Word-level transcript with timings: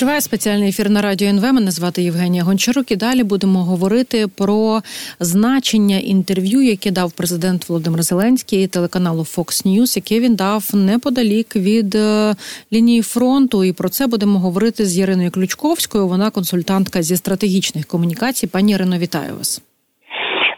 Триває 0.00 0.20
спеціальний 0.20 0.68
ефір 0.68 0.90
на 0.90 1.02
радіо 1.02 1.28
НВ. 1.28 1.42
Мене 1.52 1.70
звати 1.70 2.02
Євгенія 2.02 2.44
Гончарук. 2.44 2.90
І 2.90 2.96
далі 2.96 3.22
будемо 3.22 3.64
говорити 3.64 4.26
про 4.26 4.82
значення 5.20 5.98
інтерв'ю, 5.98 6.62
яке 6.62 6.90
дав 6.90 7.12
президент 7.12 7.68
Володимир 7.68 8.02
Зеленський 8.02 8.66
телеканалу 8.66 9.22
Fox 9.22 9.66
News, 9.66 9.96
яке 9.96 10.20
він 10.20 10.34
дав 10.34 10.70
неподалік 10.72 11.56
від 11.56 11.94
е, 11.94 12.34
лінії 12.72 13.02
фронту. 13.02 13.64
І 13.64 13.72
про 13.72 13.88
це 13.88 14.06
будемо 14.06 14.38
говорити 14.38 14.86
з 14.86 14.98
Іриною 14.98 15.30
Ключковською. 15.30 16.08
Вона 16.08 16.30
консультантка 16.30 17.02
зі 17.02 17.16
стратегічних 17.16 17.86
комунікацій. 17.86 18.46
Пані 18.46 18.72
Ірино, 18.72 18.98
вітаю 18.98 19.34
вас. 19.38 19.62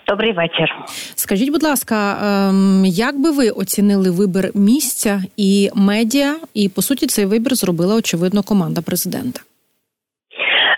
Добрий 0.09 0.33
вечір. 0.33 0.75
Скажіть, 1.15 1.53
будь 1.53 1.63
ласка, 1.63 1.97
ем, 2.23 2.85
як 2.85 3.15
би 3.23 3.31
ви 3.31 3.51
оцінили 3.51 4.11
вибір 4.11 4.51
місця 4.55 5.21
і 5.37 5.71
медіа? 5.75 6.35
І 6.55 6.69
по 6.69 6.83
суті, 6.83 7.07
цей 7.07 7.27
вибір 7.27 7.55
зробила 7.55 7.97
очевидно 7.97 8.43
команда 8.43 8.81
президента? 8.87 9.41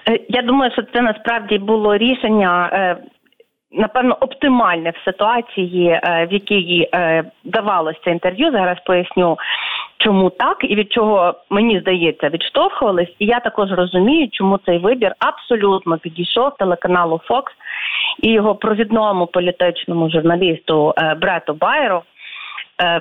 Е, 0.08 0.18
я 0.28 0.42
думаю, 0.42 0.72
що 0.72 0.82
це 0.82 1.00
насправді 1.00 1.58
було 1.58 1.96
рішення. 1.96 2.70
Е, 2.72 2.96
напевно, 3.72 4.16
оптимальне 4.20 4.90
в 4.90 5.04
ситуації, 5.04 5.88
е, 5.88 6.26
в 6.30 6.32
якій 6.32 6.88
давалося 7.44 8.10
інтерв'ю. 8.10 8.52
Зараз 8.52 8.78
поясню, 8.86 9.36
чому 9.98 10.30
так 10.30 10.56
і 10.62 10.74
від 10.74 10.92
чого 10.92 11.34
мені 11.50 11.80
здається 11.80 12.28
відштовхувались. 12.28 13.08
І 13.18 13.26
я 13.26 13.40
також 13.40 13.70
розумію, 13.70 14.28
чому 14.32 14.58
цей 14.66 14.78
вибір 14.78 15.12
абсолютно 15.18 15.98
підійшов 15.98 16.56
телеканалу 16.58 17.20
Fox 17.28 17.42
і 18.22 18.32
його 18.32 18.54
провідному 18.54 19.26
політичному 19.26 20.10
журналісту 20.10 20.94
е, 20.98 21.14
Брету 21.14 21.54
Байеру. 21.54 22.02
Е, 22.82 23.00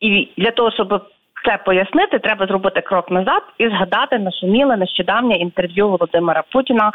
і 0.00 0.28
для 0.36 0.50
того, 0.50 0.70
щоб 0.70 1.02
це 1.44 1.58
пояснити, 1.64 2.18
треба 2.18 2.46
зробити 2.46 2.80
крок 2.80 3.10
назад 3.10 3.42
і 3.58 3.68
згадати 3.68 4.18
нашуміле 4.18 4.76
нещодавнє 4.76 5.34
інтерв'ю 5.34 5.88
Володимира 5.88 6.42
Путіна 6.52 6.92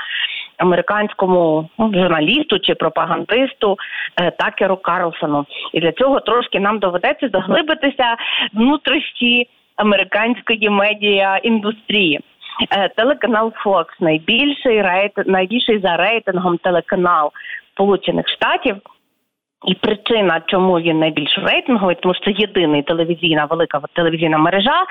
американському 0.57 1.69
ну, 1.77 1.91
журналісту 1.93 2.59
чи 2.59 2.75
пропагандисту 2.75 3.77
е, 4.21 4.31
Такеру 4.31 4.77
Карлсону. 4.77 5.45
І 5.73 5.79
для 5.79 5.91
цього 5.91 6.19
трошки 6.19 6.59
нам 6.59 6.79
доведеться 6.79 7.29
заглибитися 7.33 8.15
внутрішні 8.53 9.47
американської 9.75 10.69
медіа 10.69 11.37
індустрії. 11.37 12.19
Е, 12.71 12.89
телеканал 12.89 13.53
Fox 13.65 13.85
найбільший 13.99 14.81
рейт, 14.81 15.11
найбільший 15.25 15.79
за 15.79 15.97
рейтингом 15.97 16.57
телеканал 16.57 17.31
Сполучених 17.73 18.27
Штатів. 18.27 18.75
І 19.67 19.73
причина, 19.73 20.41
чому 20.45 20.79
він 20.79 20.99
найбільш 20.99 21.37
рейтинговий, 21.37 21.95
тому 22.01 22.13
що 22.13 22.25
це 22.25 22.31
єдиний 22.31 22.83
телевізійна 22.83 23.45
велика 23.45 23.81
телевізійна 23.93 24.37
мережа, 24.37 24.85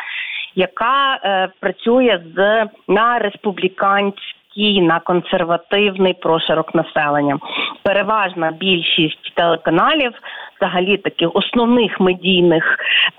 яка 0.55 1.21
е, 1.25 1.49
працює 1.61 2.21
з 2.37 2.67
на 2.89 3.19
республіканській 3.19 4.44
жорсткий 4.55 4.81
на 4.81 5.01
консервативний 5.01 6.15
проширок 6.15 6.75
населення. 6.75 7.39
Переважна 7.83 8.53
більшість 8.61 9.35
телеканалів, 9.35 10.13
взагалі 10.57 10.97
таких 10.97 11.31
основних 11.35 12.01
медійних 12.01 12.65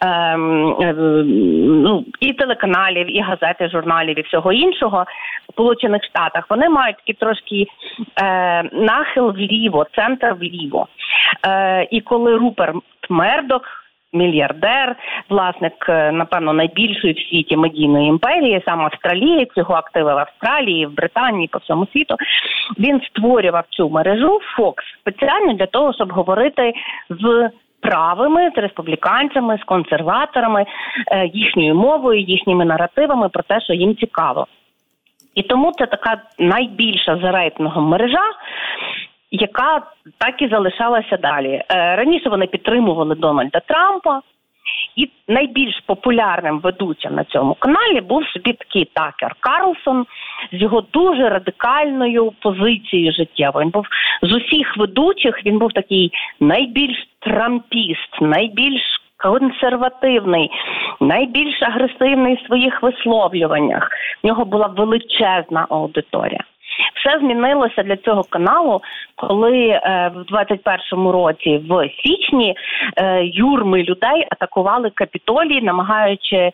ем, 0.01 0.75
е, 0.81 0.93
ну 1.67 2.05
і 2.19 2.33
телеканалів, 2.33 3.17
і 3.17 3.21
газети, 3.21 3.69
журналів, 3.69 4.19
і 4.19 4.21
всього 4.21 4.51
іншого 4.51 5.05
в 5.49 5.51
Сполучених 5.53 6.03
Штатах 6.03 6.45
вони 6.49 6.69
мають 6.69 6.97
такий 6.97 7.15
трошки 7.15 7.65
е, 8.21 8.63
нахил 8.73 9.31
вліво, 9.31 9.85
центр 9.95 10.35
вліво. 10.39 10.87
Е, 11.47 11.87
І 11.91 12.01
коли 12.01 12.37
Руперт 12.37 12.75
Мердок 13.09 13.84
мільярдер, 14.15 14.95
власник, 15.29 15.85
е, 15.89 16.11
напевно, 16.11 16.53
найбільшої 16.53 17.13
в 17.13 17.29
світі 17.29 17.57
медійної 17.57 18.07
імперії, 18.07 18.61
сам 18.65 18.81
австралієць, 18.81 19.57
його 19.57 19.73
активи 19.73 20.13
в 20.13 20.17
Австралії, 20.17 20.85
в 20.85 20.95
Британії, 20.95 21.49
по 21.51 21.59
всьому 21.59 21.87
світу. 21.93 22.15
Він 22.79 23.01
створював 23.01 23.65
цю 23.69 23.89
мережу 23.89 24.39
Fox 24.57 24.73
спеціально 25.01 25.53
для 25.53 25.65
того, 25.65 25.93
щоб 25.93 26.11
говорити 26.13 26.73
з. 27.09 27.49
Правими 27.81 28.51
з 28.55 28.57
республіканцями, 28.57 29.57
з 29.57 29.63
консерваторами, 29.63 30.65
е, 31.11 31.29
їхньою 31.33 31.75
мовою, 31.75 32.19
їхніми 32.19 32.65
наративами 32.65 33.29
про 33.29 33.43
те, 33.43 33.61
що 33.61 33.73
їм 33.73 33.95
цікаво, 33.95 34.47
і 35.35 35.43
тому 35.43 35.71
це 35.71 35.85
така 35.85 36.21
найбільша 36.39 37.19
за 37.21 37.31
рейтингом 37.31 37.83
мережа, 37.83 38.23
яка 39.35 39.81
так 40.17 40.41
і 40.41 40.47
залишалася 40.47 41.17
далі. 41.17 41.63
Е, 41.69 41.95
раніше 41.95 42.29
вони 42.29 42.47
підтримували 42.47 43.15
Дональда 43.15 43.59
Трампа, 43.59 44.21
і 44.95 45.09
найбільш 45.27 45.79
популярним 45.85 46.59
ведучим 46.59 47.15
на 47.15 47.23
цьому 47.23 47.53
каналі 47.53 48.01
був 48.01 48.27
собі 48.27 48.53
такий 48.53 48.85
Такер 48.93 49.35
Карлсон 49.39 50.05
з 50.51 50.61
його 50.61 50.81
дуже 50.81 51.29
радикальною 51.29 52.33
позицією 52.41 53.11
життєвою. 53.11 53.65
Він 53.65 53.71
був 53.71 53.85
з 54.21 54.33
усіх 54.33 54.77
ведучих, 54.77 55.45
він 55.45 55.59
був 55.59 55.73
такий 55.73 56.11
найбільш 56.39 57.07
трампіст, 57.19 58.21
найбільш 58.21 58.81
консервативний, 59.17 60.51
найбільш 60.99 61.61
агресивний 61.61 62.35
в 62.35 62.47
своїх 62.47 62.83
висловлюваннях. 62.83 63.89
В 64.23 64.27
нього 64.27 64.45
була 64.45 64.67
величезна 64.67 65.65
аудиторія. 65.69 66.43
Все 67.05 67.19
змінилося 67.19 67.83
для 67.83 67.97
цього 67.97 68.23
каналу, 68.23 68.81
коли 69.15 69.67
е, 69.67 70.11
в 70.15 70.33
21-му 70.33 71.11
році, 71.11 71.61
в 71.69 71.89
січні, 72.03 72.55
е, 72.97 73.25
юрми 73.25 73.83
людей 73.83 74.27
атакували 74.29 74.89
капітолії, 74.89 75.61
намагаючи 75.61 76.51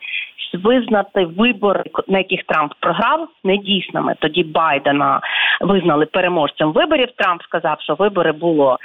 визнати 0.54 1.26
вибори, 1.26 1.84
на 2.08 2.18
яких 2.18 2.44
Трамп 2.44 2.74
програв, 2.80 3.28
недійсними. 3.44 4.16
Тоді 4.20 4.44
Байдена 4.44 5.22
визнали 5.62 6.06
переможцем 6.06 6.72
виборів. 6.72 7.08
Трамп 7.16 7.42
сказав, 7.42 7.82
що 7.82 7.94
вибори 7.94 8.32
було 8.32 8.78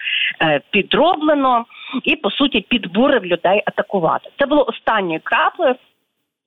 е, 0.43 0.61
підроблено, 0.71 1.65
і 2.05 2.17
по 2.17 2.31
суті 2.31 2.61
підбурив 2.61 3.25
людей 3.25 3.63
атакувати. 3.67 4.31
Це 4.39 4.47
було 4.47 4.65
останньою 4.65 5.21
краплею. 5.25 5.75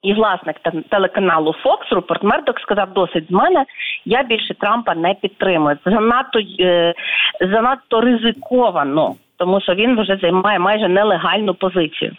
І 0.04 0.14
власник 0.14 0.56
телеканалу 0.90 1.56
Fox 1.66 1.96
Руперт 1.96 2.24
Мердок 2.24 2.60
сказав 2.60 2.94
досить 2.94 3.28
з 3.28 3.32
мене. 3.32 3.66
Я 4.06 4.24
більше 4.24 4.54
Трампа 4.54 4.96
не 4.96 5.14
підтримую. 5.14 5.78
Це 5.84 5.92
занадто 5.92 6.40
е, 6.60 6.94
занадто 7.42 8.02
ризиковано, 8.02 9.16
тому 9.38 9.62
що 9.62 9.74
він 9.74 10.02
вже 10.02 10.18
займає 10.22 10.60
майже 10.60 10.88
нелегальну 10.88 11.54
позицію. 11.54 12.12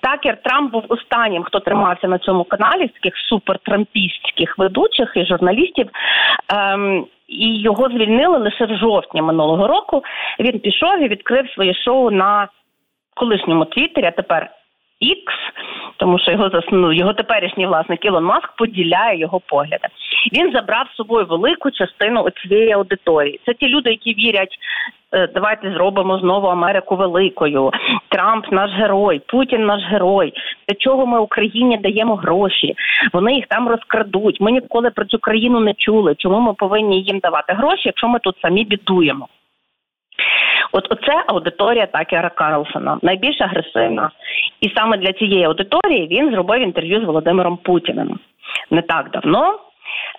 Такер 0.00 0.42
Трамп 0.42 0.72
був 0.72 0.84
останнім, 0.88 1.42
хто 1.42 1.60
тримався 1.60 2.08
на 2.08 2.18
цьому 2.18 2.44
каналі 2.44 2.88
з 2.88 2.92
таких 2.92 3.16
супертрампістських 3.16 4.58
ведучих 4.58 5.12
і 5.16 5.26
журналістів. 5.26 5.90
Ем, 6.48 7.06
і 7.28 7.60
його 7.60 7.88
звільнили 7.88 8.38
лише 8.38 8.66
в 8.66 8.76
жовтні 8.76 9.22
минулого 9.22 9.66
року. 9.66 10.02
Він 10.40 10.58
пішов 10.58 11.02
і 11.02 11.08
відкрив 11.08 11.50
своє 11.50 11.74
шоу 11.74 12.10
на 12.10 12.48
колишньому 13.16 13.64
твіттері, 13.64 14.06
а 14.06 14.10
тепер 14.10 14.50
X, 15.02 15.22
тому 15.96 16.18
що 16.18 16.32
його 16.32 16.50
заснув 16.50 16.94
його 16.94 17.12
теперішній 17.12 17.66
власник 17.66 18.04
Ілон 18.04 18.24
Маск 18.24 18.56
поділяє 18.56 19.18
його 19.18 19.40
погляди. 19.40 19.88
Він 20.32 20.52
забрав 20.52 20.86
з 20.92 20.96
собою 20.96 21.26
велику 21.26 21.70
частину 21.70 22.30
цієї 22.30 22.72
аудиторії. 22.72 23.40
Це 23.46 23.54
ті 23.54 23.68
люди, 23.68 23.90
які 23.90 24.14
вірять. 24.14 24.56
«Е, 25.14 25.28
давайте 25.34 25.72
зробимо 25.72 26.18
знову 26.18 26.46
Америку 26.46 26.96
великою. 26.96 27.70
Трамп 28.08 28.52
наш 28.52 28.70
герой, 28.70 29.22
Путін 29.26 29.66
наш 29.66 29.82
герой. 29.82 30.32
Для 30.68 30.74
чого 30.74 31.06
ми 31.06 31.20
Україні 31.20 31.76
даємо 31.76 32.14
гроші? 32.14 32.74
Вони 33.12 33.34
їх 33.34 33.46
там 33.46 33.68
розкрадуть. 33.68 34.40
Ми 34.40 34.52
ніколи 34.52 34.90
про 34.90 35.04
цю 35.04 35.18
країну 35.18 35.60
не 35.60 35.74
чули. 35.74 36.14
Чому 36.18 36.40
ми 36.40 36.54
повинні 36.54 37.02
їм 37.02 37.18
давати 37.18 37.52
гроші, 37.52 37.82
якщо 37.84 38.08
ми 38.08 38.18
тут 38.18 38.36
самі 38.42 38.64
бідуємо? 38.64 39.28
От 40.72 40.86
оце 40.90 41.24
аудиторія 41.26 41.86
Такера 41.86 42.30
Карлсона, 42.30 42.98
найбільш 43.02 43.40
агресивна. 43.40 44.10
І 44.60 44.72
саме 44.76 44.96
для 44.96 45.12
цієї 45.12 45.44
аудиторії 45.44 46.08
він 46.10 46.30
зробив 46.30 46.62
інтерв'ю 46.62 47.00
з 47.00 47.04
Володимиром 47.04 47.56
Путіним 47.56 48.18
не 48.70 48.82
так 48.82 49.10
давно. 49.10 49.58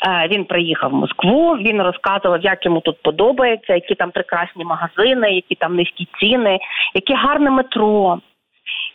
Е, 0.07 0.27
він 0.31 0.45
приїхав 0.45 0.91
в 0.91 0.93
Москву. 0.93 1.57
Він 1.57 1.81
розказував, 1.81 2.41
як 2.41 2.65
йому 2.65 2.79
тут 2.79 3.01
подобається, 3.01 3.73
які 3.73 3.95
там 3.95 4.11
прекрасні 4.11 4.65
магазини, 4.65 5.31
які 5.31 5.55
там 5.55 5.75
низькі 5.75 6.07
ціни, 6.19 6.59
яке 6.93 7.13
гарне 7.13 7.51
метро. 7.51 8.19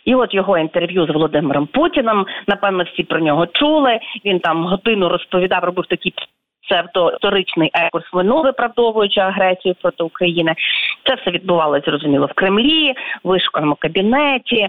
І 0.05 0.15
от 0.15 0.33
його 0.33 0.57
інтерв'ю 0.57 1.05
з 1.05 1.09
Володимиром 1.09 1.67
Путіним, 1.67 2.25
напевно, 2.47 2.83
всі 2.83 3.03
про 3.03 3.19
нього 3.19 3.47
чули. 3.47 3.99
Він 4.25 4.39
там 4.39 4.65
годину 4.65 5.09
розповідав, 5.09 5.63
робив 5.63 5.85
такі 6.71 6.87
псевдоісторичний 6.87 7.71
екурс 7.73 8.13
вину, 8.13 8.41
виправдовуючи 8.41 9.19
агресію 9.19 9.75
проти 9.81 10.03
України. 10.03 10.55
Це 11.07 11.15
все 11.15 11.31
відбувалося 11.31 11.85
зрозуміло 11.85 12.25
в 12.25 12.33
Кремлі, 12.33 12.93
в 13.23 13.29
вишуканому 13.29 13.75
кабінеті, 13.79 14.67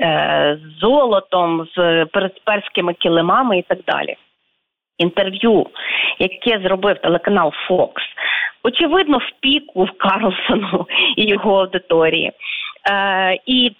е, 0.00 0.58
з 0.62 0.80
золотом, 0.80 1.66
з 1.76 2.06
перськими 2.44 2.94
килимами 2.94 3.58
і 3.58 3.62
так 3.62 3.78
далі. 3.86 4.16
Інтерв'ю, 4.98 5.66
яке 6.18 6.60
зробив 6.62 6.98
телеканал 6.98 7.52
Fox, 7.68 7.92
очевидно, 8.62 9.18
в 9.18 9.30
піку 9.40 9.84
в 9.84 9.90
Карлсону 9.98 10.86
і 11.16 11.28
його 11.28 11.60
аудиторії. 11.60 12.32
Е, 12.90 13.38
І 13.46 13.72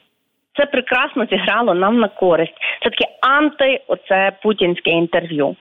це 0.56 0.66
прекрасно 0.66 1.26
зіграло 1.30 1.74
нам 1.74 1.98
на 2.00 2.08
користь. 2.08 2.54
Це 2.82 2.90
таке 2.90 3.04
анти, 3.20 3.80
оце 3.86 4.32
путінське 4.42 4.90
інтерв'ю. 4.90 5.56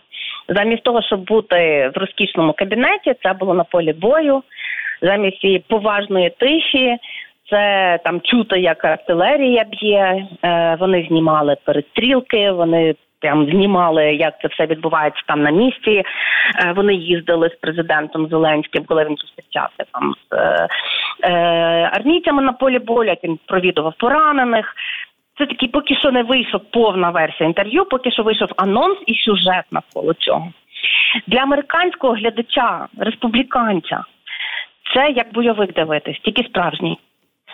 Замість 0.50 0.84
того, 0.84 1.02
щоб 1.02 1.20
бути 1.20 1.92
в 1.96 1.98
розкішному 1.98 2.54
кабінеті, 2.54 3.16
це 3.24 3.34
було 3.34 3.54
на 3.54 3.64
полі 3.64 3.94
бою. 3.94 4.44
Замість 5.02 5.40
цієї 5.40 5.60
поважної 5.60 6.30
тиші, 6.30 6.98
це 7.50 8.00
там 8.04 8.22
чути, 8.22 8.60
як 8.60 8.86
артилерія 8.86 9.64
б'є. 9.64 10.28
Е, 10.44 10.78
вони 10.80 11.06
знімали 11.10 11.56
перестрілки, 11.66 12.52
вони 12.52 12.96
прям 13.22 13.46
знімали, 13.50 14.16
як 14.16 14.42
це 14.42 14.48
все 14.48 14.66
відбувається 14.66 15.22
там 15.28 15.44
на 15.44 15.52
місці. 15.52 15.92
Е, 15.92 16.04
вони 16.76 16.94
їздили 16.94 17.50
з 17.50 17.56
президентом 17.56 18.28
Зеленським, 18.28 18.86
коли 18.86 19.06
він 19.06 19.16
зустрічався 19.18 19.84
там 19.94 20.14
з 20.32 20.36
е, 21.24 21.30
армійцями 21.94 22.42
на 22.42 22.54
полі 22.54 22.80
бою, 22.80 23.16
він 23.24 23.40
провідував 23.46 23.94
поранених. 23.98 24.76
Це 25.40 25.46
такий 25.46 25.70
поки 25.70 25.96
що 25.96 26.12
не 26.12 26.24
вийшов 26.24 26.62
повна 26.72 27.10
версія 27.10 27.48
інтерв'ю, 27.48 27.86
поки 27.86 28.12
що 28.12 28.24
вийшов 28.24 28.50
анонс 28.58 28.98
і 29.08 29.16
сюжет 29.16 29.66
навколо 29.72 30.14
цього. 30.14 30.52
Для 31.28 31.40
американського 31.40 32.14
глядача, 32.14 32.88
республіканця, 32.98 34.04
це 34.94 35.10
як 35.10 35.34
бойовик 35.34 35.74
дивитись, 35.74 36.20
тільки 36.24 36.44
справжній. 36.44 36.98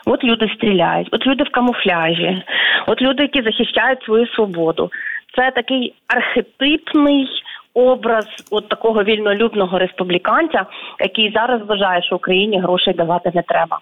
От 0.06 0.24
люди 0.24 0.52
стріляють, 0.56 1.10
от 1.12 1.28
люди 1.28 1.44
в 1.44 1.50
камуфляжі, 1.50 2.44
от 2.88 3.02
люди, 3.02 3.24
які 3.24 3.42
захищають 3.42 4.04
свою 4.04 4.28
свободу. 4.28 4.92
Це 5.36 5.52
такий 5.52 5.94
архетипний 6.08 7.28
образ 7.74 8.28
от 8.52 8.70
такого 8.70 9.04
вільнолюбного 9.04 9.80
республіканця, 9.80 10.66
який 11.00 11.32
зараз 11.32 11.62
вважає, 11.62 12.04
що 12.04 12.16
Україні 12.16 12.60
грошей 12.60 12.94
давати 12.94 13.32
не 13.34 13.42
треба. 13.42 13.80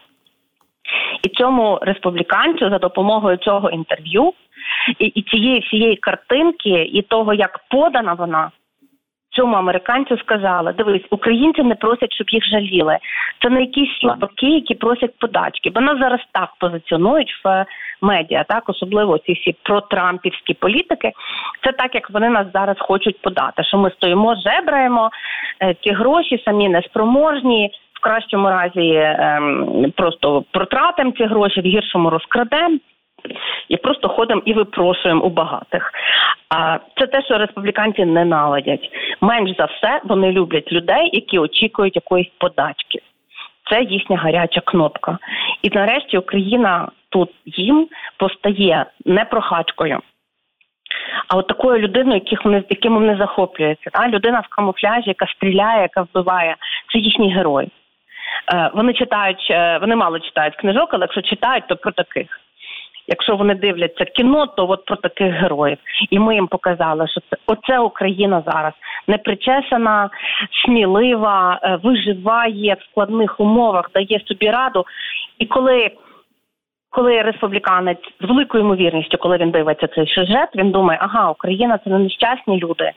І 1.24 1.30
цьому 1.30 1.80
республіканцю 1.82 2.70
за 2.70 2.78
допомогою 2.78 3.38
цього 3.38 3.70
інтерв'ю 3.70 4.34
і, 5.00 5.06
і 5.06 5.22
цієї 5.22 5.60
всієї 5.60 5.96
картинки, 5.96 6.84
і 6.94 7.02
того, 7.02 7.34
як 7.34 7.60
подана 7.70 8.14
вона. 8.14 8.52
Цьому 9.36 9.56
американцю 9.56 10.18
сказали: 10.18 10.74
дивись, 10.74 11.08
українці 11.10 11.64
не 11.64 11.76
просять, 11.76 12.14
щоб 12.14 12.30
їх 12.30 12.44
жаліли. 12.46 12.98
Це 13.42 13.50
не 13.50 13.62
якісь 13.62 14.00
слабаки, 14.02 14.50
які 14.50 14.76
просять 14.76 15.18
подачки. 15.20 15.70
Бо 15.70 15.82
нас 15.82 16.00
зараз 16.00 16.20
так 16.32 16.50
позиціонують 16.60 17.42
в 17.46 17.66
медіа, 18.02 18.44
так 18.44 18.70
особливо 18.70 19.18
ці 19.18 19.34
всі 19.34 19.56
протрампівські 19.64 20.54
політики. 20.54 21.12
Це 21.64 21.72
так, 21.72 21.96
як 21.96 22.10
вони 22.10 22.30
нас 22.30 22.48
зараз 22.54 22.76
хочуть 22.80 23.22
подати. 23.22 23.64
Що 23.64 23.78
ми 23.78 23.92
стоїмо, 23.92 24.36
жебраємо 24.36 25.10
е, 25.60 25.74
ті 25.74 25.92
гроші, 25.92 26.42
самі 26.46 26.70
неспроможні. 26.70 27.72
Кращому 28.04 28.50
разі 28.50 28.94
ем, 28.96 29.94
просто 29.98 30.44
протратимо 30.52 31.12
ці 31.12 31.24
гроші, 31.24 31.62
в 31.62 31.66
гіршому 31.66 32.10
розкрадемо 32.10 32.78
і 33.70 33.78
просто 33.78 34.10
ходимо 34.10 34.42
і 34.46 34.54
випрошуємо 34.54 35.24
у 35.24 35.30
багатих. 35.30 35.92
А 36.50 36.80
це 37.00 37.08
те, 37.08 37.24
що 37.24 37.38
республіканці 37.38 38.06
ненавидять. 38.06 38.90
Менш 39.22 39.58
за 39.58 39.66
все 39.66 40.02
вони 40.04 40.32
люблять 40.32 40.72
людей, 40.72 41.10
які 41.14 41.40
очікують 41.40 41.96
якоїсь 41.96 42.32
подачки. 42.38 43.00
Це 43.72 43.82
їхня 43.82 44.18
гаряча 44.18 44.62
кнопка. 44.62 45.18
І 45.62 45.70
нарешті 45.70 46.18
Україна 46.18 46.88
тут 47.10 47.30
їм 47.46 47.88
постає 48.18 48.86
не 49.06 49.26
прохачкою, 49.26 50.00
а 51.28 51.38
от 51.38 51.48
такою 51.48 51.80
людиною, 51.80 52.14
яких 52.14 52.46
вони 52.46 52.64
яким 52.70 52.94
вони 52.94 53.18
захоплюються. 53.18 53.90
А 53.94 54.08
людина 54.08 54.40
в 54.40 54.56
камуфляжі, 54.56 55.04
яка 55.08 55.28
стріляє, 55.28 55.82
яка 55.82 56.02
вбиває, 56.02 56.56
це 56.92 57.00
їхній 57.00 57.34
герой. 57.34 57.70
Е, 58.54 58.72
вони 58.74 58.94
читають, 58.94 59.48
е, 59.52 59.78
вони 59.78 59.96
мало 59.96 60.20
читають 60.20 60.56
книжок, 60.56 60.90
але 60.92 61.04
якщо 61.04 61.22
читають, 61.22 61.68
то 61.68 61.76
про 61.76 61.92
таких. 61.92 62.40
Якщо 63.08 63.36
вони 63.36 63.56
дивляться 63.56 64.06
кіно, 64.06 64.48
то 64.48 64.70
от 64.70 64.86
про 64.86 64.96
таких 64.96 65.34
героїв. 65.34 65.78
І 66.10 66.20
ми 66.20 66.36
їм 66.36 66.48
показали, 66.48 67.08
що 67.08 67.22
це 67.30 67.38
оце 67.48 67.80
Україна 67.80 68.44
зараз 68.46 68.74
непричесана, 69.08 70.10
смілива, 70.66 71.60
е, 71.64 71.80
виживає 71.84 72.74
в 72.74 72.84
складних 72.92 73.40
умовах, 73.40 73.92
дає 73.94 74.22
собі 74.28 74.50
раду. 74.50 74.86
І 75.40 75.46
коли 75.46 75.92
коли 76.90 77.22
республіканець 77.22 78.14
з 78.22 78.26
великою 78.26 78.64
ймовірністю, 78.64 79.18
коли 79.18 79.38
він 79.38 79.52
дивиться 79.52 79.88
цей 79.88 80.08
сюжет, 80.08 80.50
він 80.56 80.72
думає, 80.72 81.00
ага, 81.02 81.30
Україна 81.32 81.80
це 81.84 81.90
не 81.90 82.00
нещасні 82.00 82.60
люди. 82.60 82.92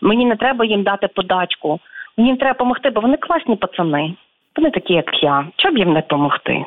Мені 0.00 0.26
не 0.26 0.36
треба 0.36 0.64
їм 0.64 0.82
дати 0.82 1.08
подачку. 1.08 1.80
Мені 2.16 2.36
треба 2.36 2.52
допомогти, 2.52 2.90
бо 2.90 3.00
вони 3.00 3.16
класні 3.16 3.56
пацани. 3.56 4.14
Вони 4.58 4.70
такі, 4.70 4.94
як 4.94 5.22
я. 5.22 5.46
Чоб 5.56 5.78
їм 5.78 5.92
не 5.92 6.00
допомогти? 6.00 6.64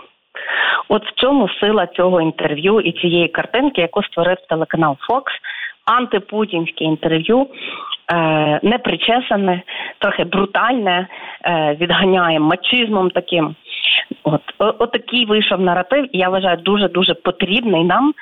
От 0.90 1.08
в 1.08 1.14
цьому 1.16 1.50
сила 1.50 1.88
цього 1.88 2.22
інтерв'ю 2.22 2.80
і 2.80 2.92
цієї 2.92 3.28
картинки, 3.28 3.82
яку 3.82 4.04
створив 4.04 4.38
телеканал 4.50 4.98
Fox, 5.10 5.24
антипутінське 5.86 6.84
інтерв'ю, 6.84 7.48
е, 8.14 8.60
непричесане, 8.64 9.62
трохи 10.00 10.24
брутальне, 10.24 11.08
е, 11.46 11.78
відганяє 11.82 12.40
мачизмом 12.40 13.10
таким. 13.10 13.56
От 14.24 14.42
отакий 14.58 15.26
вийшов 15.26 15.62
наратив, 15.62 16.16
і 16.16 16.18
я 16.18 16.30
вважаю 16.30 16.58
дуже 16.58 16.88
дуже 16.88 17.14
потрібний 17.14 17.84
нам 17.84 18.14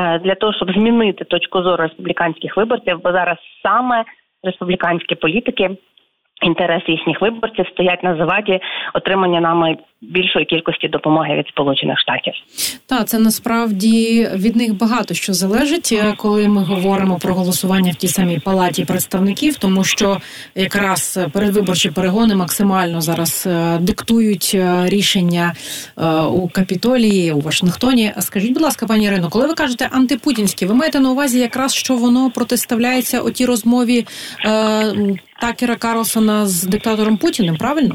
е, 0.00 0.18
для 0.18 0.34
того, 0.34 0.52
щоб 0.52 0.72
змінити 0.72 1.24
точку 1.24 1.62
зору 1.62 1.76
республіканських 1.76 2.56
виборців, 2.56 3.00
бо 3.04 3.12
зараз 3.12 3.36
саме 3.62 4.04
республіканські 4.42 5.14
політики 5.14 5.70
інтереси 6.42 6.92
їхніх 6.92 7.20
виборців 7.20 7.66
стоять 7.72 8.02
на 8.02 8.16
заваді 8.16 8.60
отримання 8.94 9.40
нами 9.40 9.76
більшої 10.02 10.44
кількості 10.44 10.88
допомоги 10.88 11.34
від 11.34 11.48
сполучених 11.48 12.00
штатів. 12.00 12.32
Та 12.88 13.04
це 13.04 13.18
насправді 13.18 14.28
від 14.34 14.56
них 14.56 14.78
багато 14.78 15.14
що 15.14 15.32
залежить, 15.32 15.90
е, 15.92 16.14
коли 16.16 16.48
ми 16.48 16.62
говоримо 16.62 17.18
про 17.18 17.34
голосування 17.34 17.92
в 17.92 17.94
тій 17.94 18.08
самій 18.08 18.38
палаті 18.38 18.84
представників, 18.84 19.58
тому 19.58 19.84
що 19.84 20.16
якраз 20.54 21.28
передвиборчі 21.32 21.90
перегони 21.90 22.34
максимально 22.34 23.00
зараз 23.00 23.46
е, 23.46 23.78
диктують 23.80 24.52
е, 24.54 24.88
рішення 24.88 25.52
у 26.32 26.48
капітолії 26.48 27.32
у 27.32 27.40
Вашингтоні. 27.40 28.12
Скажіть, 28.18 28.52
будь 28.52 28.62
ласка, 28.62 28.86
пані 28.86 29.06
Ірино, 29.06 29.28
коли 29.30 29.46
ви 29.46 29.54
кажете 29.54 29.88
антипутінські, 29.92 30.66
ви 30.66 30.74
маєте 30.74 31.00
на 31.00 31.10
увазі, 31.10 31.38
якраз 31.38 31.74
що 31.74 31.96
воно 31.96 32.30
протиставляється 32.30 33.20
у 33.20 33.30
тій 33.30 33.46
розмові 33.46 34.06
Такера 35.40 35.76
Карлсона 35.76 36.46
з 36.46 36.64
диктатором 36.64 37.16
Путіним, 37.16 37.56
правильно? 37.56 37.94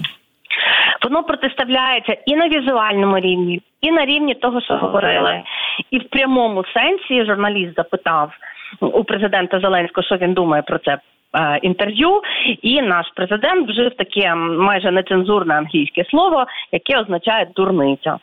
Воно 1.03 1.23
протиставляється 1.23 2.17
і 2.25 2.35
на 2.35 2.49
візуальному 2.49 3.19
рівні, 3.19 3.61
і 3.81 3.91
на 3.91 4.05
рівні 4.05 4.35
того, 4.35 4.61
що 4.61 4.73
говорили. 4.73 5.43
І 5.91 5.99
в 5.99 6.09
прямому 6.09 6.63
сенсі 6.73 7.25
журналіст 7.25 7.75
запитав 7.75 8.31
у 8.79 9.03
президента 9.03 9.59
Зеленського, 9.59 10.05
що 10.05 10.15
він 10.15 10.33
думає 10.33 10.61
про 10.61 10.79
це. 10.79 10.97
Е, 11.33 11.59
інтерв'ю, 11.61 12.21
і 12.61 12.81
наш 12.81 13.05
президент 13.15 13.69
вжив 13.69 13.95
таке 13.95 14.35
майже 14.35 14.91
нецензурне 14.91 15.53
англійське 15.53 16.05
слово, 16.09 16.45
яке 16.71 17.01
означає 17.01 17.47
дурниця. 17.55 18.17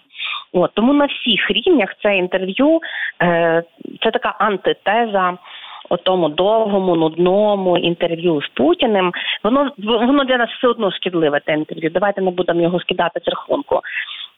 От 0.53 0.71
тому 0.75 0.93
на 0.93 1.05
всіх 1.07 1.51
рівнях 1.51 1.89
це 2.03 2.17
інтерв'ю 2.17 2.81
е, 3.23 3.63
це 4.03 4.11
така 4.11 4.35
антитеза 4.39 5.39
тому 5.97 6.28
довгому, 6.28 6.97
нудному 6.97 7.78
інтерв'ю 7.78 8.42
з 8.42 8.49
Путіним, 8.49 9.12
воно 9.45 9.71
воно 9.78 10.25
для 10.25 10.37
нас 10.37 10.50
все 10.59 10.68
одно 10.68 10.90
шкідливе 10.90 11.40
те 11.40 11.52
інтерв'ю. 11.52 11.90
Давайте 11.90 12.23
не 12.23 12.30
будемо 12.30 12.62
його 12.62 12.80
скидати 12.80 13.21
з 13.25 13.28
рахунку. 13.28 13.80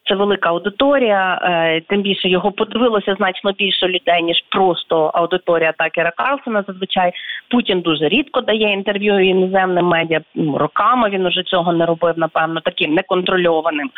Це 0.09 0.15
велика 0.15 0.49
аудиторія, 0.49 1.41
е, 1.43 1.81
тим 1.81 2.03
більше 2.03 2.29
його 2.29 2.53
подивилося 2.53 3.15
значно 3.15 3.53
більше 3.53 3.89
людей 3.89 4.23
ніж 4.23 4.45
просто 4.49 5.11
аудиторія 5.15 5.73
Такера 5.73 6.11
Карлсона. 6.17 6.65
Зазвичай 6.67 7.13
Путін 7.51 7.81
дуже 7.81 8.09
рідко 8.09 8.41
дає 8.41 8.73
інтерв'ю 8.73 9.19
іноземним 9.19 9.87
медіа. 9.87 10.21
Роками 10.55 11.11
він 11.11 11.27
уже 11.27 11.43
цього 11.43 11.73
не 11.73 11.87
робив, 11.87 12.15
напевно, 12.17 12.61
таким 12.61 12.95
неконтрольованим. 12.95 13.91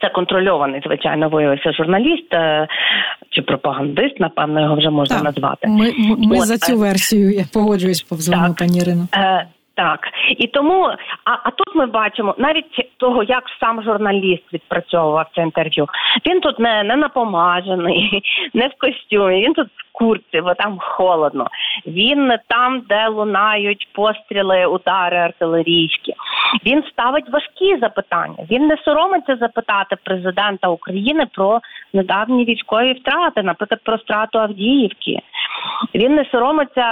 Це 0.00 0.08
контрольований, 0.08 0.82
звичайно, 0.86 1.28
виявився 1.28 1.72
журналіст 1.72 2.34
е, 2.34 2.66
чи 3.30 3.42
пропагандист, 3.42 4.20
напевно, 4.20 4.60
його 4.60 4.76
вже 4.76 4.90
можна 4.90 5.16
так, 5.16 5.24
назвати. 5.24 5.68
Ми 5.68 5.92
ми 6.18 6.36
От, 6.36 6.46
за 6.46 6.58
цю 6.58 6.72
е, 6.72 6.76
версію 6.76 7.30
я 7.30 7.44
погоджуюсь 7.52 8.02
повз 8.02 8.28
вами, 8.28 8.54
пані 8.58 8.78
Ірино. 8.78 9.08
Е, 9.14 9.46
так 9.78 10.00
і 10.36 10.46
тому, 10.46 10.84
а 11.24 11.32
а 11.44 11.50
тут 11.50 11.74
ми 11.74 11.86
бачимо 11.86 12.34
навіть 12.38 12.90
того, 12.96 13.22
як 13.22 13.44
сам 13.60 13.82
журналіст 13.82 14.52
відпрацьовував 14.52 15.26
це 15.34 15.42
інтерв'ю. 15.42 15.86
Він 16.26 16.40
тут 16.40 16.58
не 16.58 16.82
не 16.82 16.96
напомажений, 16.96 18.22
не 18.54 18.66
в 18.66 18.72
костюмі. 18.78 19.44
Він 19.44 19.54
тут 19.54 19.68
в 19.68 19.92
курці, 19.92 20.40
бо 20.40 20.54
там 20.54 20.78
холодно. 20.80 21.46
Він 21.86 22.32
там, 22.48 22.82
де 22.88 23.08
лунають 23.08 23.88
постріли, 23.92 24.66
удари 24.66 25.16
артилерійські. 25.16 26.14
Він 26.66 26.82
ставить 26.92 27.30
важкі 27.30 27.78
запитання. 27.80 28.46
Він 28.50 28.66
не 28.66 28.76
соромиться 28.84 29.36
запитати 29.36 29.96
президента 30.04 30.68
України 30.68 31.26
про 31.32 31.60
недавні 31.92 32.44
військові 32.44 32.92
втрати, 32.92 33.42
наприклад, 33.42 33.80
про 33.84 33.98
страту 33.98 34.38
Авдіївки. 34.38 35.20
Він 35.94 36.14
не 36.14 36.24
соромиться 36.24 36.86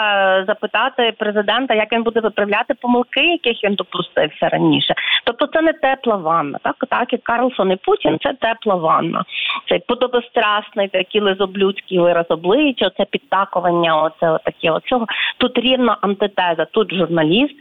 запитати 0.47 1.12
президента, 1.19 1.75
як 1.75 1.93
він 1.93 2.03
буде 2.03 2.21
виправляти 2.21 2.75
помилки, 2.75 3.21
яких 3.21 3.65
він 3.65 3.75
допустився 3.75 4.49
раніше. 4.49 4.95
Тобто, 5.25 5.47
це 5.47 5.62
не 5.62 5.73
тепла 5.73 6.17
ванна. 6.17 6.59
Так, 6.62 6.76
так 6.91 7.12
як 7.12 7.23
Карлсон 7.23 7.73
і 7.73 7.76
Путін, 7.76 8.19
це 8.23 8.33
тепла 8.33 8.75
ванна. 8.75 9.25
Цей 9.69 9.79
подобострасний, 9.79 10.88
такий 10.88 11.21
лизоблюдський 11.21 11.99
вираз 11.99 12.26
обличчя, 12.29 12.91
це 12.97 13.05
підтакування, 13.05 14.03
оце 14.03 14.31
отаке 14.31 14.71
оцього. 14.71 15.07
Тут 15.38 15.59
рівно 15.59 15.97
антитеза. 16.00 16.65
Тут 16.65 16.95
журналіст 16.95 17.57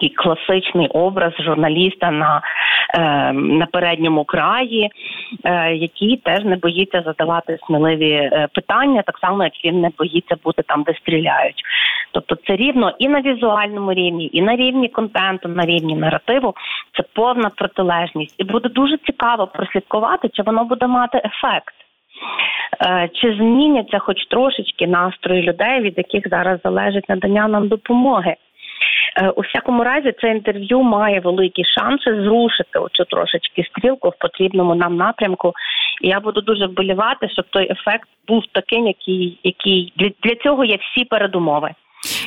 і 0.00 0.08
класичний 0.08 0.88
образ 0.88 1.32
журналіста 1.38 2.10
на 2.10 2.42
е, 2.94 3.32
на 3.32 3.66
передньому 3.66 4.24
краї, 4.24 4.90
е, 5.44 5.74
який 5.74 6.16
теж 6.16 6.44
не 6.44 6.56
боїться 6.56 7.02
задавати 7.06 7.58
сміливі 7.66 8.10
е, 8.12 8.48
питання, 8.54 9.02
так 9.02 9.18
само 9.18 9.44
як 9.44 9.52
він 9.64 9.80
не 9.80 9.90
боїться 9.98 10.36
бути 10.44 10.62
там, 10.62 10.82
де 10.82 10.94
стріляють. 10.94 11.62
Тобто 12.12 12.36
це 12.46 12.56
рівно 12.56 12.92
і 12.98 13.08
на 13.08 13.20
візуальному 13.20 13.92
рівні, 13.92 14.30
і 14.32 14.42
на 14.42 14.56
рівні 14.56 14.88
контенту, 14.88 15.48
на 15.48 15.66
рівні 15.66 15.94
наративу. 15.94 16.54
Це 16.96 17.02
повна 17.12 17.50
протилежність, 17.56 18.34
і 18.38 18.44
буде 18.44 18.68
дуже 18.68 18.96
цікаво 18.98 19.46
прослідкувати, 19.46 20.28
чи 20.28 20.42
воно 20.42 20.64
буде 20.64 20.86
мати 20.86 21.18
ефект. 21.24 21.74
Е, 22.82 23.08
чи 23.14 23.34
зміняться 23.34 23.98
хоч 23.98 24.26
трошечки 24.26 24.86
настрої 24.86 25.42
людей, 25.42 25.80
від 25.80 25.98
яких 25.98 26.28
зараз 26.28 26.60
залежить 26.64 27.08
надання 27.08 27.48
нам 27.48 27.68
допомоги? 27.68 28.36
Е, 29.16 29.28
у 29.28 29.40
всякому 29.40 29.84
разі, 29.84 30.12
це 30.20 30.30
інтерв'ю 30.30 30.82
має 30.82 31.20
великі 31.20 31.64
шанси 31.64 32.22
зрушити 32.22 32.78
оцю 32.78 33.04
трошечки 33.04 33.64
стрілку 33.64 34.08
в 34.08 34.18
потрібному 34.18 34.74
нам 34.74 34.96
напрямку. 34.96 35.52
І 36.02 36.08
я 36.08 36.20
буду 36.20 36.40
дуже 36.40 36.66
вболівати, 36.66 37.28
щоб 37.28 37.44
той 37.50 37.72
ефект 37.72 38.08
був 38.28 38.42
таким, 38.52 38.86
який 38.86 39.38
який 39.44 39.92
для, 39.96 40.10
для 40.22 40.34
цього 40.34 40.64
є 40.64 40.76
всі 40.76 41.04
передумови. 41.04 41.70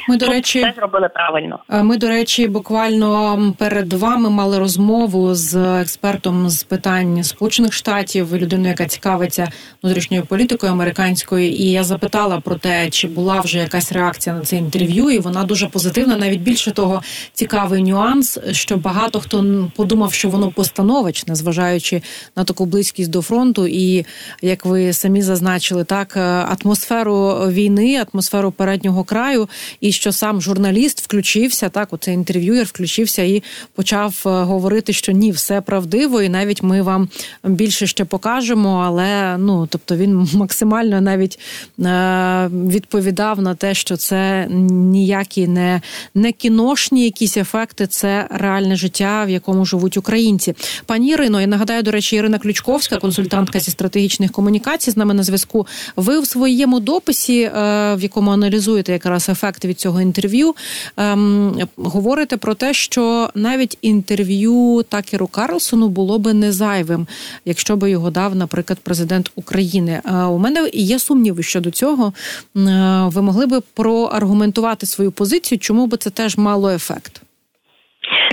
Ми 0.09 0.17
до 0.17 0.25
речі, 0.25 0.59
все 0.59 0.73
зробили 0.77 1.09
правильно. 1.09 1.59
Е, 1.69 1.83
ми 1.83 1.97
до 1.97 2.07
речі, 2.07 2.47
буквально 2.47 3.53
перед 3.57 3.93
вами 3.93 4.29
мали 4.29 4.59
розмову 4.59 5.35
з 5.35 5.55
експертом 5.81 6.49
з 6.49 6.63
питань 6.63 7.23
сполучених 7.23 7.73
штатів, 7.73 8.35
людиною, 8.35 8.69
яка 8.69 8.85
цікавиться 8.85 9.51
внутрішньою 9.83 10.25
політикою 10.25 10.71
американською. 10.71 11.49
І 11.49 11.71
я 11.71 11.83
запитала 11.83 12.39
про 12.39 12.55
те, 12.55 12.89
чи 12.89 13.07
була 13.07 13.41
вже 13.41 13.59
якась 13.59 13.91
реакція 13.91 14.35
на 14.35 14.41
це 14.41 14.55
інтерв'ю, 14.55 15.09
і 15.09 15.19
вона 15.19 15.43
дуже 15.43 15.67
позитивна. 15.67 16.17
Навіть 16.17 16.41
більше 16.41 16.71
того, 16.71 17.01
цікавий 17.33 17.83
нюанс, 17.83 18.39
що 18.51 18.77
багато 18.77 19.19
хто 19.19 19.69
подумав, 19.75 20.13
що 20.13 20.29
воно 20.29 20.51
постановочне, 20.51 21.35
зважаючи 21.35 22.01
на 22.35 22.43
таку 22.43 22.65
близькість 22.65 23.09
до 23.09 23.21
фронту, 23.21 23.67
і 23.67 24.05
як 24.41 24.65
ви 24.65 24.93
самі 24.93 25.21
зазначили, 25.21 25.83
так 25.83 26.17
е, 26.17 26.19
атмосферу 26.21 27.29
війни, 27.49 28.05
атмосферу 28.11 28.51
переднього 28.51 29.03
краю 29.03 29.49
і 29.79 29.92
що 29.93 30.11
сам 30.11 30.41
журналіст 30.41 31.01
включився, 31.01 31.69
так 31.69 31.93
оцей 31.93 32.13
інтерв'юєр 32.13 32.65
включився 32.65 33.23
і 33.23 33.43
почав 33.75 34.23
е, 34.25 34.29
говорити, 34.29 34.93
що 34.93 35.11
ні, 35.11 35.31
все 35.31 35.61
правдиво, 35.61 36.21
і 36.21 36.29
навіть 36.29 36.63
ми 36.63 36.81
вам 36.81 37.09
більше 37.43 37.87
ще 37.87 38.05
покажемо. 38.05 38.83
Але 38.85 39.37
ну 39.37 39.67
тобто 39.67 39.95
він 39.95 40.29
максимально 40.33 41.01
навіть 41.01 41.39
е, 41.79 42.49
відповідав 42.51 43.41
на 43.41 43.55
те, 43.55 43.73
що 43.73 43.97
це 43.97 44.47
ніякі 44.49 45.47
не, 45.47 45.81
не 46.15 46.31
кіношні 46.31 47.03
якісь 47.03 47.37
ефекти, 47.37 47.87
це 47.87 48.27
реальне 48.31 48.75
життя, 48.75 49.23
в 49.25 49.29
якому 49.29 49.65
живуть 49.65 49.97
українці. 49.97 50.55
Пані 50.85 51.09
Ірино, 51.09 51.41
я 51.41 51.47
нагадаю, 51.47 51.83
до 51.83 51.91
речі, 51.91 52.15
Ірина 52.15 52.39
Ключковська, 52.39 52.97
консультантка 52.97 53.59
зі 53.59 53.71
стратегічних 53.71 54.31
комунікацій, 54.31 54.91
з 54.91 54.97
нами 54.97 55.13
на 55.13 55.23
зв'язку. 55.23 55.67
Ви 55.95 56.19
в 56.19 56.27
своєму 56.27 56.79
дописі, 56.79 57.41
е, 57.41 57.51
в 57.95 57.99
якому 58.01 58.31
аналізуєте 58.31 58.91
якраз 58.91 59.29
ефект 59.29 59.43
ефект 59.43 59.65
від 59.65 59.79
цього 59.83 60.01
інтерв'ю. 60.01 60.55
Ем, 60.97 61.59
говорите 61.75 62.37
про 62.37 62.53
те, 62.53 62.73
що 62.73 63.29
навіть 63.35 63.77
інтерв'ю 63.81 64.85
Такеру 64.89 65.27
Карлсону 65.27 65.89
було 65.89 66.19
би 66.19 66.33
не 66.33 66.51
зайвим, 66.51 67.07
якщо 67.45 67.75
би 67.75 67.91
його 67.91 68.09
дав, 68.11 68.35
наприклад, 68.35 68.79
президент 68.83 69.31
України. 69.35 70.01
Е, 70.05 70.23
у 70.23 70.37
мене 70.37 70.69
є 70.73 70.99
сумніви 70.99 71.43
щодо 71.43 71.71
цього. 71.71 72.13
Е, 72.57 73.09
ви 73.13 73.21
могли 73.21 73.45
би 73.45 73.61
проаргументувати 73.73 74.85
свою 74.85 75.11
позицію, 75.11 75.59
чому 75.59 75.87
би 75.87 75.97
це 75.97 76.09
теж 76.09 76.37
мало 76.37 76.69
ефект? 76.69 77.22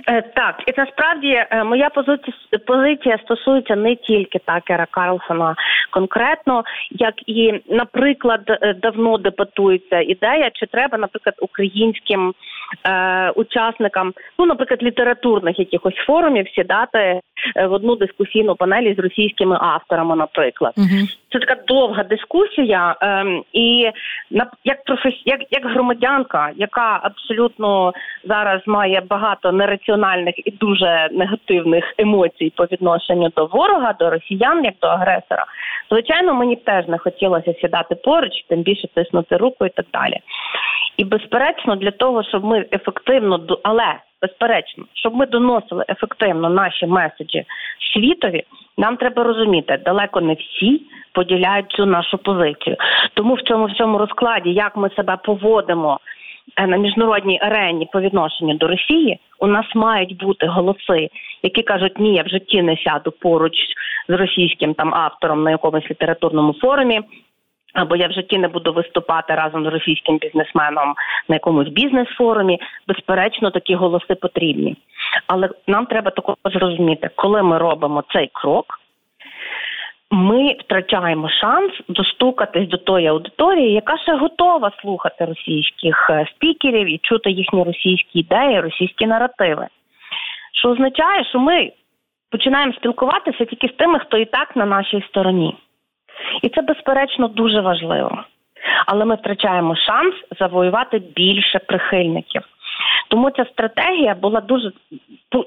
Е, 0.09 0.23
так, 0.23 0.63
і 0.67 0.73
насправді 0.77 1.29
е, 1.29 1.65
моя 1.65 1.91
позиція 2.67 3.19
стосується 3.25 3.77
не 3.77 3.97
тільки 3.97 4.39
Такера 4.39 4.87
Карлсона 4.91 5.55
конкретно, 5.91 6.65
як 6.91 7.15
і, 7.27 7.61
наприклад, 7.69 8.41
е, 8.49 8.75
давно 8.75 9.19
дебатується 9.19 10.01
ідея, 10.01 10.51
чи 10.55 10.67
треба, 10.67 10.99
наприклад, 10.99 11.35
українським 11.41 12.35
е, 12.87 13.31
учасникам, 13.31 14.13
ну, 14.39 14.47
наприклад, 14.47 14.83
літературних 14.83 15.59
якихось 15.59 15.95
форумів 16.07 16.49
сідати 16.49 17.21
в 17.69 17.73
одну 17.73 17.97
дискусійну 17.97 18.57
панелі 18.57 18.95
з 18.95 18.99
російськими 18.99 19.59
авторами, 19.61 20.17
наприклад. 20.17 20.73
uh 20.77 21.17
Це 21.33 21.39
така 21.39 21.63
довга 21.67 22.03
дискусія, 22.03 22.97
е, 23.03 23.25
і 23.53 23.91
на 24.31 24.47
як 24.65 24.85
професі... 24.85 25.23
як, 25.25 25.41
як 25.51 25.65
громадянка, 25.65 26.51
яка 26.57 27.01
абсолютно 27.03 27.93
зараз 28.25 28.63
має 28.67 29.01
багато 29.01 29.53
нераціональних 29.53 30.35
і 30.47 30.51
дуже 30.51 31.09
негативних 31.13 31.95
емоцій 31.99 32.53
по 32.57 32.65
відношенню 32.65 33.29
до 33.37 33.47
ворога, 33.47 33.93
до 33.93 34.11
росіян, 34.11 34.65
як 34.65 34.75
до 34.83 34.89
агресора. 34.89 35.45
Звичайно, 35.91 36.35
мені 36.35 36.57
теж 36.57 36.89
не 36.89 36.99
хотілося 36.99 37.55
сідати 37.61 37.95
поруч, 37.95 38.33
тим 38.49 38.63
більше 38.63 38.89
тиснути 38.95 39.37
руку 39.37 39.67
і 39.67 39.69
так 39.69 39.87
далі. 39.93 40.17
І 41.01 41.05
безперечно, 41.05 41.77
для 41.77 41.91
того, 41.91 42.23
щоб 42.23 42.45
ми 42.45 42.67
ефективно 42.73 43.59
але 43.63 43.95
безперечно, 44.23 44.85
щоб 44.95 45.15
ми 45.15 45.27
доносили 45.27 45.85
ефективно 45.89 46.49
наші 46.51 46.87
меседжі 46.87 47.45
світові, 47.93 48.43
нам 48.79 48.97
треба 48.97 49.25
розуміти, 49.25 49.81
далеко 49.85 50.21
не 50.21 50.35
всі 50.35 50.83
поділяють 51.13 51.71
цю 51.71 51.87
нашу 51.87 52.19
позицію. 52.19 52.77
Тому 53.15 53.35
в 53.35 53.43
цьому 53.43 53.67
всьому 53.67 53.99
розкладі, 53.99 54.51
як 54.51 54.77
ми 54.77 54.91
себе 54.91 55.17
поводимо 55.25 56.01
Е, 56.57 56.67
на 56.67 56.77
міжнародній 56.77 57.39
арені 57.43 57.89
по 57.93 58.01
відношенню 58.01 58.55
до 58.55 58.69
Росії 58.69 59.19
у 59.39 59.47
нас 59.47 59.67
мають 59.75 60.17
бути 60.17 60.47
голоси, 60.47 61.09
які 61.43 61.63
кажуть, 61.63 61.99
ні, 61.99 62.15
я 62.15 62.23
в 62.23 62.29
житті 62.29 62.63
не 62.63 62.77
сяду 62.77 63.13
поруч 63.21 63.53
з 64.09 64.13
російським 64.13 64.75
там 64.75 64.95
автором 64.95 65.43
на 65.43 65.51
якомусь 65.51 65.91
літературному 65.91 66.55
форумі. 66.61 67.01
Або 67.75 67.97
я 67.97 68.09
в 68.09 68.13
житті 68.13 68.39
не 68.39 68.49
буду 68.49 68.73
виступати 68.73 69.35
разом 69.35 69.65
з 69.65 69.67
російським 69.67 70.19
бізнесменом 70.19 70.95
на 71.29 71.35
якомусь 71.35 71.69
бізнес-форумі. 71.69 72.61
Безперечно, 72.89 73.51
такі 73.51 73.75
голоси 73.75 74.15
потрібні. 74.15 74.77
Але 75.27 75.49
нам 75.67 75.87
треба 75.87 76.11
також 76.11 76.37
зрозуміти, 76.45 77.11
коли 77.15 77.43
ми 77.43 77.59
робимо 77.59 78.05
цей 78.13 78.31
крок, 78.33 78.81
ми 80.11 80.57
втрачаємо 80.61 81.29
шанс 81.29 81.73
достукатись 81.89 82.69
до 82.69 82.77
тої 82.77 83.07
аудиторії, 83.07 83.73
яка 83.73 83.99
ще 83.99 84.17
готова 84.17 84.73
слухати 84.83 85.25
російських 85.25 86.11
е, 86.11 86.27
спікерів 86.37 86.87
і 86.87 86.99
чути 86.99 87.31
їхні 87.31 87.63
російські 87.63 88.19
ідеї, 88.19 88.61
російські 88.61 89.07
наративи. 89.07 89.67
Що 90.53 90.71
означає, 90.71 91.25
що 91.25 91.39
ми 91.39 91.73
починаємо 92.31 92.73
спілкуватися 92.73 93.45
тільки 93.45 93.69
з 93.69 93.73
тими, 93.73 93.99
хто 93.99 94.17
і 94.17 94.25
так 94.25 94.57
на 94.57 94.67
нашій 94.67 95.05
стороні. 95.09 95.57
І 96.43 96.49
це, 96.49 96.63
безперечно, 96.63 97.29
дуже 97.29 97.61
важливо. 97.61 98.25
Але 98.87 99.05
ми 99.05 99.15
втрачаємо 99.15 99.77
шанс 99.77 100.15
завоювати 100.39 100.99
більше 100.99 101.59
прихильників. 101.59 102.43
Тому 103.09 103.31
ця 103.31 103.45
стратегія 103.45 104.15
була 104.15 104.41
дуже 104.41 104.73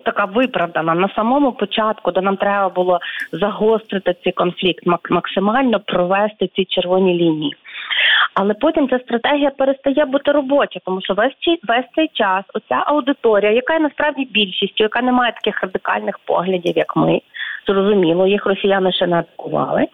така 0.05 0.25
виправдана 0.25 0.93
на 0.95 1.09
самому 1.15 1.51
початку, 1.51 2.11
де 2.11 2.21
нам 2.21 2.37
треба 2.37 2.69
було 2.69 2.99
загострити 3.31 4.15
цей 4.23 4.33
конфлікт, 4.33 4.83
максимально 5.09 5.79
провести 5.79 6.49
ці 6.55 6.65
червоні 6.65 7.13
лінії. 7.13 7.55
Але 8.33 8.53
потім 8.53 8.89
ця 8.89 8.99
стратегія 8.99 9.49
перестає 9.49 10.05
бути 10.05 10.31
робоча, 10.31 10.79
тому 10.85 11.01
що 11.01 11.13
весь 11.13 11.33
цей 11.41 11.59
весь 11.63 11.85
цей 11.95 12.07
час 12.13 12.43
оця 12.53 12.83
аудиторія, 12.85 13.51
яка 13.51 13.73
є 13.73 13.79
насправді 13.79 14.25
більшістю, 14.25 14.83
яка 14.83 15.01
не 15.01 15.11
має 15.11 15.31
таких 15.31 15.63
радикальних 15.63 16.19
поглядів, 16.19 16.77
як 16.77 16.95
ми, 16.95 17.21
зрозуміло, 17.67 18.27
їх 18.27 18.45
росіяни 18.45 18.91
ще 18.91 19.07
не 19.07 19.19
атакували. 19.19 19.87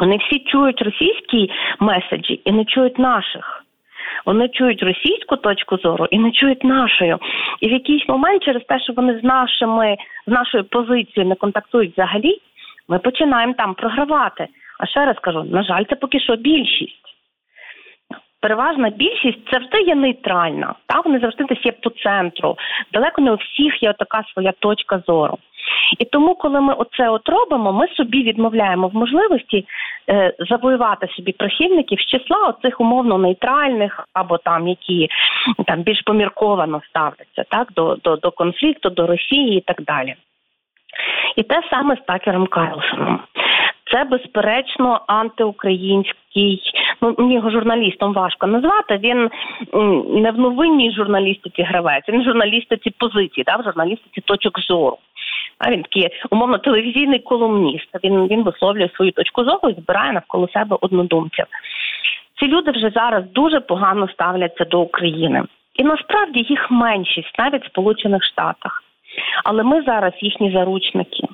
Вони 0.00 0.16
всі 0.16 0.38
чують 0.38 0.82
російські 0.82 1.50
меседжі 1.80 2.40
і 2.44 2.52
не 2.52 2.64
чують 2.64 2.98
наших. 2.98 3.64
Вони 4.26 4.48
чують 4.48 4.82
російську 4.82 5.36
точку 5.36 5.76
зору 5.76 6.06
і 6.10 6.18
не 6.18 6.30
чують 6.30 6.64
нашою. 6.64 7.18
І 7.60 7.68
в 7.68 7.72
якийсь 7.72 8.08
момент, 8.08 8.42
через 8.42 8.62
те, 8.68 8.80
що 8.80 8.92
вони 8.92 9.18
з 9.18 9.24
нашими 9.24 9.96
з 10.26 10.30
нашою 10.30 10.64
позицією 10.64 11.28
не 11.28 11.34
контактують 11.34 11.92
взагалі, 11.92 12.38
ми 12.88 12.98
починаємо 12.98 13.54
там 13.54 13.74
програвати. 13.74 14.46
А 14.78 14.86
ще 14.86 15.04
раз 15.04 15.16
кажу: 15.18 15.42
на 15.42 15.62
жаль, 15.62 15.84
це 15.90 15.96
поки 15.96 16.20
що 16.20 16.36
більшість. 16.36 16.96
переважна 18.40 18.90
більшість 18.90 19.50
завжди 19.52 19.82
є 19.82 19.94
нейтральна. 19.94 20.74
Та 20.86 21.00
вони 21.00 21.18
завжди 21.18 21.44
десь 21.44 21.66
є 21.66 21.72
по 21.72 21.90
центру. 21.90 22.56
Далеко 22.92 23.22
не 23.22 23.32
у 23.32 23.34
всіх 23.34 23.82
є 23.82 23.92
така 23.92 24.24
своя 24.32 24.52
точка 24.60 25.02
зору. 25.06 25.38
І 25.98 26.04
тому, 26.04 26.34
коли 26.34 26.60
ми 26.60 26.74
оце 26.74 27.08
от 27.08 27.28
робимо, 27.28 27.72
ми 27.72 27.88
собі 27.88 28.22
відмовляємо 28.22 28.88
в 28.88 28.94
можливості 28.94 29.66
е, 30.08 30.34
завоювати 30.38 31.08
собі 31.08 31.32
прихильників 31.32 32.00
з 32.00 32.06
числа 32.06 32.48
оцих 32.48 32.80
умовно 32.80 33.18
нейтральних 33.18 34.08
або 34.12 34.38
там 34.38 34.68
які 34.68 35.08
там 35.66 35.82
більш 35.82 36.02
помірковано 36.02 36.80
ставляться 36.88 37.44
так 37.48 37.72
до, 37.72 37.96
до, 38.04 38.16
до 38.16 38.30
конфлікту, 38.30 38.90
до 38.90 39.06
Росії 39.06 39.58
і 39.58 39.60
так 39.60 39.82
далі. 39.82 40.14
І 41.36 41.42
те 41.42 41.62
саме 41.70 41.96
з 41.96 42.00
Такером 42.06 42.46
Карлсоном. 42.46 43.20
Це 43.92 44.04
безперечно 44.04 45.00
антиукраїнський. 45.06 46.62
Ну 47.00 47.14
мені 47.18 47.34
його 47.34 47.50
журналістом 47.50 48.12
важко 48.12 48.46
назвати. 48.46 48.96
Він 48.96 49.30
не 50.22 50.30
в 50.30 50.38
новинній 50.38 50.92
журналістиці 50.92 51.62
гравець, 51.62 52.08
він 52.08 52.20
в 52.20 52.24
журналістиці 52.24 52.90
позиції, 52.90 53.44
да, 53.46 53.56
в 53.56 53.62
журналістиці 53.64 54.20
точок 54.20 54.60
зору. 54.60 54.98
А 55.58 55.70
він 55.70 55.82
такий 55.82 56.08
умовно 56.30 56.58
телевізійний 56.58 57.18
колумніст. 57.18 57.88
Він 58.04 58.26
він 58.26 58.42
висловлює 58.42 58.88
свою 58.96 59.12
точку 59.12 59.44
зору 59.44 59.68
і 59.68 59.80
збирає 59.80 60.12
навколо 60.12 60.48
себе 60.48 60.76
однодумців. 60.80 61.44
Ці 62.40 62.46
люди 62.46 62.70
вже 62.70 62.90
зараз 62.94 63.24
дуже 63.34 63.60
погано 63.60 64.08
ставляться 64.08 64.64
до 64.64 64.80
України, 64.80 65.42
і 65.74 65.84
насправді 65.84 66.46
їх 66.48 66.70
меншість 66.70 67.38
навіть 67.38 67.64
в 67.64 67.66
Сполучених 67.66 68.24
Штатах. 68.24 68.82
Але 69.44 69.62
ми 69.62 69.82
зараз 69.82 70.12
їхні 70.20 70.52
заручники 70.52 71.26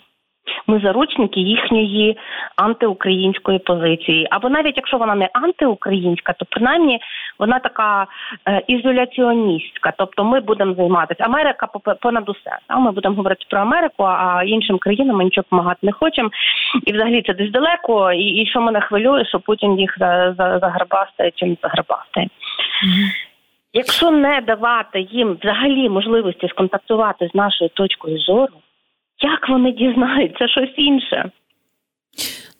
ми 0.66 0.80
заручники 0.80 1.40
їхньої 1.40 2.18
антиукраїнської 2.56 3.58
позиції. 3.58 4.28
Або 4.30 4.48
навіть 4.48 4.76
якщо 4.76 4.98
вона 4.98 5.14
не 5.14 5.28
антиукраїнська, 5.32 6.32
то 6.32 6.44
принаймні 6.50 7.00
вона 7.38 7.58
така 7.58 8.06
е, 8.48 8.62
ізоляціоністська. 8.66 9.92
Тобто 9.98 10.24
ми 10.24 10.40
будемо 10.40 10.74
займатися 10.74 11.24
Америка 11.24 11.68
понад 12.00 12.28
усе. 12.28 12.58
А 12.68 12.78
ми 12.78 12.90
будемо 12.92 13.14
говорити 13.14 13.46
про 13.50 13.60
Америку, 13.60 14.04
а 14.04 14.42
іншим 14.46 14.78
країнам 14.78 15.16
ми 15.16 15.24
нічого 15.24 15.44
допомагати 15.50 15.78
не 15.82 15.92
хочемо. 15.92 16.30
І 16.86 16.92
взагалі 16.92 17.22
це 17.26 17.34
десь 17.34 17.50
далеко. 17.50 18.12
І, 18.12 18.24
і 18.24 18.46
що 18.46 18.60
мене 18.60 18.80
хвилює, 18.80 19.24
що 19.24 19.40
Путін 19.40 19.78
їх 19.78 19.96
за, 19.98 20.34
за, 20.38 20.58
заграбастає 20.58 21.30
чи 21.34 21.46
не 21.46 21.56
заграбастає. 21.62 22.28
Якщо 23.72 24.10
не 24.10 24.40
давати 24.40 25.00
їм 25.00 25.38
взагалі 25.42 25.88
можливості 25.88 26.48
сконтактувати 26.48 27.28
з 27.32 27.34
нашою 27.34 27.70
точкою 27.74 28.18
зору, 28.18 28.52
як 29.22 29.48
вони 29.48 29.72
дізнаються 29.72 30.48
щось 30.48 30.74
інше? 30.76 31.30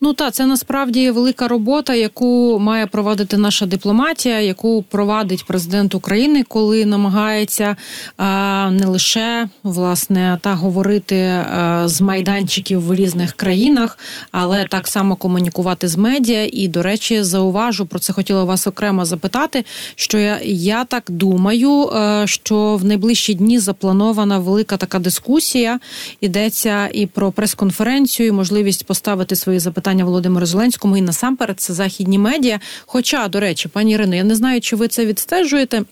Ну 0.01 0.13
та 0.13 0.31
це 0.31 0.47
насправді 0.47 1.11
велика 1.11 1.49
робота, 1.49 1.95
яку 1.95 2.59
має 2.59 2.87
проводити 2.87 3.37
наша 3.37 3.67
дипломатія, 3.67 4.41
яку 4.41 4.83
провадить 4.83 5.45
президент 5.47 5.95
України, 5.95 6.45
коли 6.49 6.87
намагається 6.87 7.77
а, 8.17 8.71
не 8.71 8.87
лише 8.87 9.49
власне 9.63 10.39
та 10.43 10.55
говорити 10.55 11.17
а, 11.17 11.83
з 11.89 12.01
майданчиків 12.01 12.81
в 12.87 12.95
різних 12.95 13.33
країнах, 13.33 13.99
але 14.33 14.67
так 14.71 14.89
само 14.89 15.17
комунікувати 15.17 15.89
з 15.89 15.97
медіа. 15.97 16.49
І, 16.53 16.69
до 16.69 16.83
речі, 16.83 17.23
зауважу 17.23 17.87
про 17.87 17.99
це 17.99 18.13
хотіла 18.13 18.45
вас 18.45 18.67
окремо 18.67 19.05
запитати. 19.05 19.65
Що 19.95 20.19
я, 20.19 20.41
я 20.45 20.85
так 20.85 21.05
думаю, 21.09 21.91
що 22.25 22.77
в 22.77 22.85
найближчі 22.85 23.35
дні 23.35 23.59
запланована 23.59 24.39
велика 24.39 24.77
така 24.77 24.99
дискусія. 24.99 25.81
Йдеться 26.21 26.89
і 26.93 27.07
про 27.07 27.33
прес-конференцію, 27.33 28.29
і 28.29 28.33
можливість 28.33 28.87
поставити 28.87 29.37
свої 29.37 29.59
запитання 29.59 29.86
питання 29.87 30.05
Володимиру 30.05 30.47
Зеленському 30.47 30.97
і 30.97 31.01
насамперед 31.01 31.61
це 31.61 31.75
західні 31.75 32.19
медіа. 32.19 32.61
Хоча, 32.87 33.29
до 33.29 33.41
речі, 33.41 33.69
пані 33.69 33.93
Ірино, 33.93 34.15
я 34.15 34.25
не 34.25 34.35
знаю, 34.35 34.61
чи 34.61 34.77
ви 34.77 34.89
це 34.89 35.07
відстежуєте. 35.07 35.83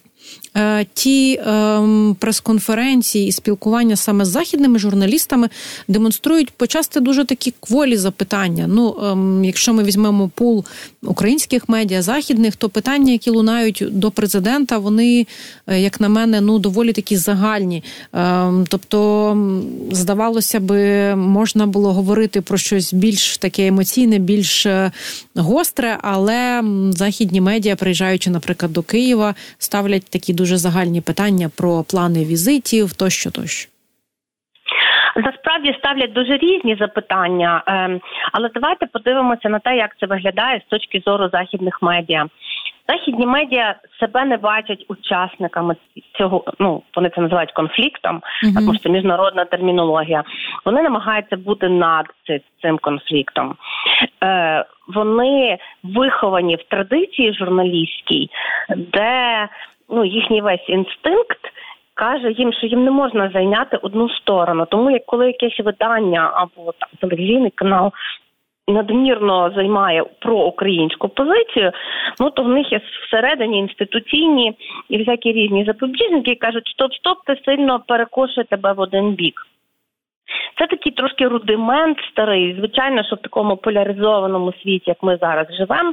Е, 0.56 0.86
ті 0.94 1.40
ем, 1.46 2.16
прес-конференції 2.20 3.28
і 3.28 3.32
спілкування 3.32 3.96
саме 3.96 4.24
з 4.24 4.28
західними 4.28 4.78
журналістами 4.78 5.48
демонструють 5.88 6.50
почасти 6.50 7.00
дуже 7.00 7.24
такі 7.24 7.54
кволі 7.60 7.96
запитання. 7.96 8.66
Ну, 8.68 8.96
ем, 9.02 9.44
якщо 9.44 9.74
ми 9.74 9.84
візьмемо 9.84 10.30
пул 10.34 10.64
українських 11.02 11.68
медіа 11.68 12.02
західних, 12.02 12.56
то 12.56 12.68
питання, 12.68 13.12
які 13.12 13.30
лунають 13.30 13.84
до 13.90 14.10
президента, 14.10 14.78
вони, 14.78 15.26
е, 15.66 15.80
як 15.80 16.00
на 16.00 16.08
мене, 16.08 16.40
ну 16.40 16.58
доволі 16.58 16.92
такі 16.92 17.16
загальні. 17.16 17.82
Ем, 18.12 18.64
тобто, 18.68 19.36
здавалося 19.92 20.60
би, 20.60 21.14
можна 21.16 21.66
було 21.66 21.92
говорити 21.92 22.40
про 22.40 22.58
щось 22.58 22.92
більш 22.94 23.38
таке 23.38 23.66
емоційне, 23.66 24.18
більш 24.18 24.66
е, 24.66 24.92
гостре, 25.34 25.98
але 26.02 26.64
західні 26.90 27.40
медіа, 27.40 27.76
приїжджаючи, 27.76 28.30
наприклад, 28.30 28.72
до 28.72 28.82
Києва, 28.82 29.34
ставлять 29.58 30.04
такі 30.04 30.32
дуже 30.32 30.43
загальні 30.44 31.00
питання 31.00 31.50
про 31.58 31.84
плани 31.90 32.24
візитів 32.24 32.92
тощо 32.92 33.30
тощо. 33.30 33.68
Насправді 35.16 35.74
ставлять 35.78 36.12
дуже 36.12 36.36
різні 36.36 36.76
запитання, 36.80 37.62
ем, 37.66 38.00
але 38.32 38.50
давайте 38.54 38.86
подивимося 38.86 39.48
на 39.48 39.58
те, 39.58 39.76
як 39.76 39.98
це 40.00 40.06
виглядає 40.06 40.62
з 40.66 40.70
точки 40.70 41.02
зору 41.06 41.28
західних 41.32 41.82
медіа. 41.82 42.26
Західні 42.88 43.26
медіа 43.26 43.74
себе 44.00 44.24
не 44.24 44.36
бачать 44.36 44.84
учасниками 44.88 45.76
цього. 46.18 46.44
Ну 46.58 46.82
вони 46.96 47.10
це 47.14 47.20
називають 47.20 47.52
конфліктом, 47.52 48.16
uh-huh. 48.16 48.54
тому 48.54 48.74
що 48.74 48.82
це 48.82 48.88
міжнародна 48.88 49.44
термінологія. 49.44 50.24
Вони 50.64 50.82
намагаються 50.82 51.36
бути 51.36 51.68
над 51.68 52.06
цим 52.62 52.78
конфліктом. 52.78 53.54
Е, 54.24 54.64
Вони 54.88 55.58
виховані 55.82 56.56
в 56.56 56.62
традиції 56.62 57.34
журналістській, 57.34 58.30
де 58.76 59.48
ну 59.88 60.04
їхній 60.04 60.40
весь 60.40 60.68
інстинкт. 60.68 61.38
Каже 61.94 62.32
їм, 62.32 62.52
що 62.52 62.66
їм 62.66 62.84
не 62.84 62.90
можна 62.90 63.30
зайняти 63.30 63.76
одну 63.76 64.08
сторону, 64.08 64.66
тому 64.70 64.90
як 64.90 65.06
коли 65.06 65.26
якесь 65.26 65.60
видання 65.60 66.30
або 66.34 66.72
там 66.72 66.88
телевізійний 67.00 67.50
канал 67.50 67.92
надмірно 68.68 69.52
займає 69.54 70.04
проукраїнську 70.20 71.08
позицію, 71.08 71.72
ну 72.20 72.30
то 72.30 72.42
в 72.42 72.48
них 72.48 72.72
є 72.72 72.80
всередині 73.06 73.58
інституційні 73.58 74.56
і 74.88 74.98
всякі 74.98 75.32
різні 75.32 75.64
запобіжники, 75.64 76.34
кажуть, 76.34 76.66
стоп, 76.66 76.92
стоп, 76.94 77.18
ти 77.26 77.36
сильно 77.44 77.80
перекошує 77.88 78.44
тебе 78.44 78.72
в 78.72 78.80
один 78.80 79.10
бік. 79.10 79.40
Це 80.58 80.66
такий 80.66 80.92
трошки 80.92 81.28
рудимент 81.28 81.98
старий. 82.12 82.56
Звичайно, 82.58 83.04
що 83.04 83.16
в 83.16 83.22
такому 83.22 83.56
поляризованому 83.56 84.52
світі, 84.52 84.84
як 84.86 85.02
ми 85.02 85.18
зараз 85.20 85.46
живемо, 85.56 85.92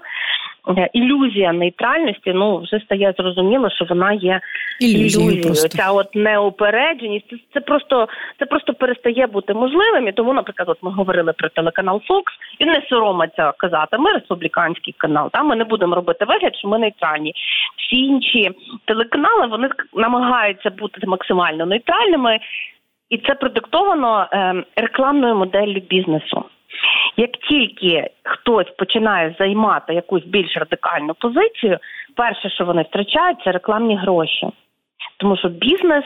Е, 0.67 0.89
ілюзія 0.94 1.54
нейтральності, 1.54 2.34
ну 2.34 2.58
вже 2.58 2.80
стає 2.80 3.13
зрозуміло, 3.17 3.70
що 3.70 3.86
вона 3.86 4.13
є 4.13 4.41
ілюзією. 4.80 5.54
Ця 5.54 5.91
от 5.91 6.15
неупередженість, 6.15 7.30
це, 7.30 7.36
це 7.54 7.60
просто 7.60 8.08
це 8.39 8.46
просто 8.46 8.74
перестає 8.74 9.28
бути 9.28 9.54
можливим. 9.54 10.08
І 10.08 10.12
тому, 10.12 10.34
наприклад, 10.34 10.70
от 10.70 10.78
ми 10.82 10.91
говорили 10.91 11.34
про 11.34 11.50
телеканал 11.50 12.02
Fox, 12.10 12.24
і 12.60 12.65
не 12.65 12.82
соромиться 12.89 13.54
казати. 13.58 13.98
Ми 13.98 14.12
республіканський 14.12 14.96
канал. 14.98 15.30
Там 15.32 15.48
ми 15.48 15.56
не 15.56 15.63
будемо 15.63 15.96
робити 15.96 16.26
вигляд, 16.26 16.56
що 16.56 16.67
ми 16.67 16.80
нейтральні. 16.80 17.34
Всі 17.78 17.96
інші 17.96 18.52
телеканали 18.86 19.48
вони 19.48 19.70
намагаються 19.94 20.70
бути 20.70 21.08
максимально 21.08 21.65
нейтральними, 21.65 22.39
і 23.12 23.17
це 23.17 23.36
продиктовано 23.36 24.28
е, 24.34 24.63
рекламною 24.76 25.36
моделлю 25.36 25.80
бізнесу. 25.89 26.43
Як 27.17 27.32
тільки 27.32 28.10
хтось 28.24 28.69
починає 28.78 29.36
займати 29.39 29.93
якусь 29.93 30.24
більш 30.26 30.58
радикальну 30.58 31.13
позицію, 31.13 31.78
перше, 32.15 32.50
що 32.50 32.65
вони 32.65 32.82
втрачають, 32.82 33.38
це 33.43 33.52
рекламні 33.52 33.97
гроші. 33.97 34.47
Тому 35.21 35.38
що 35.38 35.49
бізнес, 35.49 36.03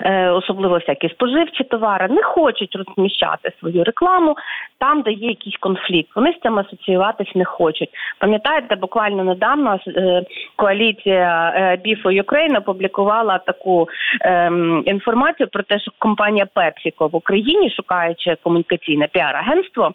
е, 0.00 0.30
особливо 0.30 0.74
всякі 0.74 1.08
споживчі 1.08 1.64
товари, 1.64 2.08
не 2.08 2.22
хочуть 2.22 2.76
розміщати 2.76 3.52
свою 3.60 3.84
рекламу 3.84 4.36
там, 4.78 5.02
де 5.02 5.12
є 5.12 5.28
якийсь 5.28 5.56
конфлікт. 5.56 6.10
Вони 6.16 6.32
з 6.32 6.42
цим 6.42 6.58
асоціюватись 6.58 7.34
не 7.34 7.44
хочуть. 7.44 7.88
Пам'ятаєте, 8.18 8.76
буквально 8.76 9.24
недавно 9.24 9.78
е, 9.86 10.22
коаліція 10.56 11.52
Be 11.86 12.02
for 12.02 12.22
Ukraine 12.22 12.58
опублікувала 12.58 13.38
таку 13.38 13.88
ем, 14.20 14.82
інформацію 14.86 15.48
про 15.48 15.62
те, 15.62 15.78
що 15.78 15.90
компанія 15.98 16.46
PepsiCo 16.56 17.10
в 17.10 17.16
Україні, 17.16 17.70
шукаючи 17.70 18.36
комунікаційне 18.42 19.08
піар-агентство. 19.12 19.92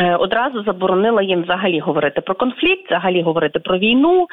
Е, 0.00 0.16
одразу 0.16 0.62
заборонила 0.62 1.22
їм 1.22 1.42
взагалі 1.42 1.80
говорити 1.80 2.20
про 2.20 2.34
конфлікт, 2.34 2.86
взагалі 2.86 3.22
говорити 3.22 3.58
про 3.58 3.78
війну. 3.78 4.26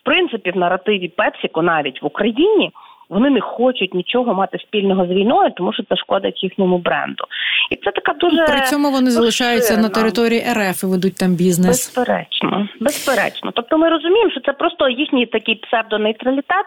В 0.00 0.04
принципі, 0.04 0.50
в 0.50 0.56
наративі 0.56 1.08
Пепсіко 1.08 1.62
навіть 1.62 2.02
в 2.02 2.06
Україні 2.06 2.70
вони 3.08 3.30
не 3.30 3.40
хочуть 3.40 3.94
нічого 3.94 4.34
мати 4.34 4.58
спільного 4.58 5.06
з 5.06 5.08
війною, 5.08 5.50
тому 5.56 5.72
що 5.72 5.82
це 5.82 5.96
шкодить 5.96 6.42
їхньому 6.42 6.78
бренду. 6.78 7.24
І 7.70 7.76
це 7.76 7.90
така 7.90 8.12
дуже 8.12 8.44
при 8.44 8.60
цьому 8.60 8.90
вони 8.90 9.10
залишаються 9.10 9.76
на 9.76 9.88
території 9.88 10.40
РФ 10.40 10.82
і 10.82 10.86
ведуть 10.86 11.16
там 11.16 11.34
бізнес. 11.34 11.68
Безперечно, 11.68 12.68
безперечно. 12.80 13.50
Тобто, 13.54 13.78
ми 13.78 13.88
розуміємо, 13.88 14.30
що 14.30 14.40
це 14.40 14.52
просто 14.52 14.88
їхній 14.88 15.26
такий 15.26 15.54
псевдонейтралітет. 15.54 16.66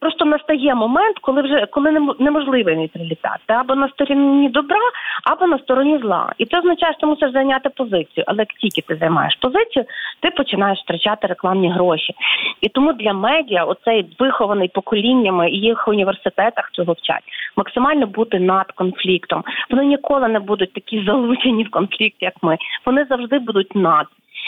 Просто 0.00 0.24
настає 0.24 0.74
момент, 0.74 1.18
коли 1.20 1.42
вже 1.42 1.66
коли 1.66 1.90
неможливий 2.18 2.76
нейтралітет, 2.76 3.40
або 3.46 3.74
на 3.74 3.88
стороні 3.88 4.48
добра, 4.48 4.78
або 5.24 5.46
на 5.46 5.58
стороні 5.58 5.98
зла. 5.98 6.32
І 6.38 6.46
це 6.46 6.58
означає, 6.58 6.92
що 6.92 7.00
ти 7.00 7.06
мусиш 7.06 7.32
зайняти 7.32 7.68
позицію. 7.68 8.24
Але 8.26 8.38
як 8.38 8.48
тільки 8.48 8.82
ти 8.82 8.96
займаєш 8.96 9.34
позицію, 9.40 9.84
ти 10.20 10.30
починаєш 10.30 10.78
втрачати 10.78 11.26
рекламні 11.26 11.72
гроші. 11.72 12.14
І 12.60 12.68
тому 12.68 12.92
для 12.92 13.12
медіа, 13.12 13.64
оцей 13.64 14.16
вихований 14.18 14.68
поколіннями 14.68 15.50
і 15.50 15.56
їх 15.56 15.88
університетах 15.88 16.70
цього 16.72 16.92
вчать, 16.92 17.24
максимально 17.56 18.06
бути 18.06 18.38
над 18.38 18.72
конфліктом. 18.72 19.44
Вони 19.70 19.84
ніколи 19.84 20.28
не 20.28 20.40
будуть 20.40 20.72
такі 20.72 21.04
залучені 21.06 21.64
в 21.64 21.70
конфлікт, 21.70 22.16
як 22.20 22.34
ми. 22.42 22.58
Вони 22.86 23.04
завжди 23.04 23.38
будуть 23.38 23.74
над. 23.74 24.06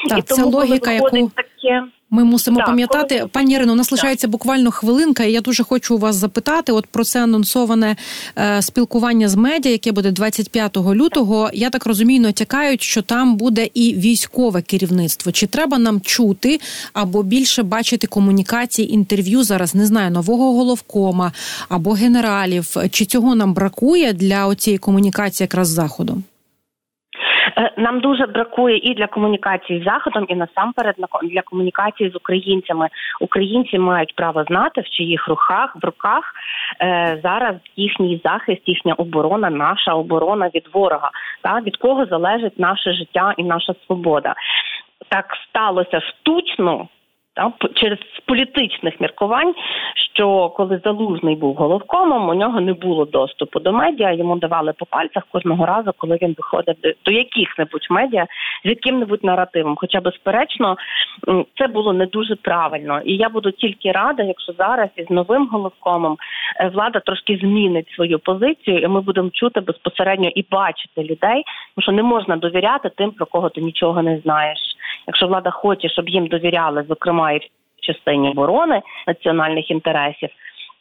Так, 0.08 0.18
і 0.18 0.22
тому, 0.22 0.42
це 0.42 0.56
логіка, 0.56 0.92
яку 0.92 1.10
таке. 1.28 1.82
Ми 2.14 2.24
мусимо 2.24 2.56
так, 2.56 2.66
пам'ятати, 2.66 3.18
коли... 3.18 3.28
пані 3.28 3.54
Ірино, 3.54 3.72
у 3.72 3.76
нас 3.76 3.92
лишається 3.92 4.28
буквально 4.28 4.70
хвилинка, 4.70 5.24
і 5.24 5.32
я 5.32 5.40
дуже 5.40 5.64
хочу 5.64 5.94
у 5.94 5.98
вас 5.98 6.16
запитати. 6.16 6.72
От 6.72 6.86
про 6.86 7.04
це 7.04 7.22
анонсоване 7.22 7.96
е, 8.38 8.62
спілкування 8.62 9.28
з 9.28 9.34
медіа, 9.34 9.72
яке 9.72 9.92
буде 9.92 10.10
25 10.10 10.76
лютого. 10.76 11.50
Я 11.54 11.70
так 11.70 11.86
розумію, 11.86 12.20
натякають, 12.20 12.82
що 12.82 13.02
там 13.02 13.36
буде 13.36 13.68
і 13.74 13.94
військове 13.94 14.62
керівництво. 14.62 15.32
Чи 15.32 15.46
треба 15.46 15.78
нам 15.78 16.00
чути 16.00 16.60
або 16.92 17.22
більше 17.22 17.62
бачити 17.62 18.06
комунікації 18.06 18.94
інтерв'ю 18.94 19.42
зараз? 19.42 19.74
Не 19.74 19.86
знаю, 19.86 20.10
нового 20.10 20.52
головкома 20.52 21.32
або 21.68 21.92
генералів. 21.92 22.76
Чи 22.90 23.04
цього 23.04 23.34
нам 23.34 23.54
бракує 23.54 24.12
для 24.12 24.46
оцієї 24.46 24.78
комунікації 24.78 25.44
якраз 25.44 25.68
з 25.68 25.70
заходом? 25.70 26.24
Е, 27.56 27.70
нам 27.76 28.00
дуже 28.00 28.26
бракує 28.26 28.76
і 28.76 28.94
для 28.94 29.06
комунікації 29.06 29.80
з 29.80 29.84
заходом, 29.84 30.26
і 30.28 30.34
насамперед 30.34 30.94
для 31.22 31.42
комунікації 31.42 32.10
з 32.10 32.16
українцями. 32.16 32.88
Українці 33.20 33.78
мають 33.78 34.14
право 34.14 34.44
знати, 34.44 34.80
в 34.80 34.88
чиїх 34.88 35.28
рухах 35.28 35.76
в 35.82 35.84
руках 35.84 36.34
е, 36.80 37.20
зараз 37.22 37.54
їхній 37.76 38.20
захист, 38.24 38.62
їхня 38.66 38.94
оборона, 38.94 39.50
наша 39.50 39.94
оборона 39.94 40.50
від 40.54 40.68
ворога, 40.72 41.10
та 41.42 41.60
від 41.60 41.76
кого 41.76 42.06
залежить 42.06 42.58
наше 42.58 42.92
життя 42.92 43.34
і 43.36 43.44
наша 43.44 43.74
свобода. 43.86 44.34
Так 45.08 45.36
сталося 45.48 46.00
штучно 46.00 46.88
та 47.34 47.52
через 47.74 47.98
політичних 48.26 49.00
міркувань, 49.00 49.54
що 50.14 50.48
коли 50.48 50.80
залужний 50.84 51.36
був 51.36 51.54
головкомом, 51.54 52.28
у 52.28 52.34
нього 52.34 52.60
не 52.60 52.72
було 52.72 53.04
доступу 53.04 53.60
до 53.60 53.72
медіа. 53.72 54.12
Йому 54.12 54.36
давали 54.36 54.72
по 54.72 54.86
пальцях 54.86 55.26
кожного 55.32 55.66
разу, 55.66 55.90
коли 55.96 56.18
він 56.22 56.34
виходив 56.38 56.74
до 57.04 57.12
яких-небудь 57.12 57.86
медіа 57.90 58.26
з 58.64 58.68
яким-небудь 58.68 59.24
наративом. 59.24 59.76
Хоча, 59.76 60.00
безперечно, 60.00 60.76
це 61.58 61.66
було 61.66 61.92
не 61.92 62.06
дуже 62.06 62.36
правильно. 62.36 63.00
І 63.04 63.16
я 63.16 63.28
буду 63.28 63.50
тільки 63.50 63.92
рада, 63.92 64.22
якщо 64.22 64.52
зараз 64.52 64.88
із 64.96 65.10
новим 65.10 65.48
головкомом 65.52 66.16
е, 66.60 66.68
влада 66.68 67.00
трошки 67.00 67.36
змінить 67.36 67.90
свою 67.90 68.18
позицію, 68.18 68.78
і 68.78 68.88
ми 68.88 69.00
будемо 69.00 69.30
чути 69.30 69.60
безпосередньо 69.60 70.28
і 70.34 70.44
бачити 70.50 71.02
людей, 71.02 71.44
тому 71.74 71.82
що 71.82 71.92
не 71.92 72.02
можна 72.02 72.36
довіряти 72.36 72.90
тим, 72.96 73.10
про 73.10 73.26
кого 73.26 73.48
ти 73.48 73.60
нічого 73.60 74.02
не 74.02 74.18
знаєш. 74.18 74.71
Якщо 75.06 75.26
влада 75.26 75.50
хоче, 75.50 75.88
щоб 75.88 76.08
їм 76.08 76.26
довіряли, 76.26 76.84
зокрема 76.88 77.32
і 77.32 77.38
в 77.38 77.42
частині 77.80 78.30
оборони 78.30 78.82
національних 79.06 79.70
інтересів, 79.70 80.28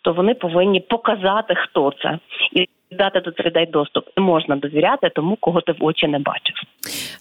то 0.02 0.14
вони 0.14 0.34
повинні 0.34 0.80
показати, 0.80 1.56
хто 1.56 1.94
це, 2.02 2.20
і 2.54 2.68
дати 2.96 3.20
до 3.20 3.44
людей 3.44 3.66
доступ. 3.66 4.06
Не 4.18 4.24
можна 4.24 4.56
довіряти 4.56 5.10
тому, 5.16 5.38
кого 5.40 5.62
ти 5.62 5.72
в 5.72 5.84
очі 5.84 6.08
не 6.08 6.20
бачив. 6.20 6.56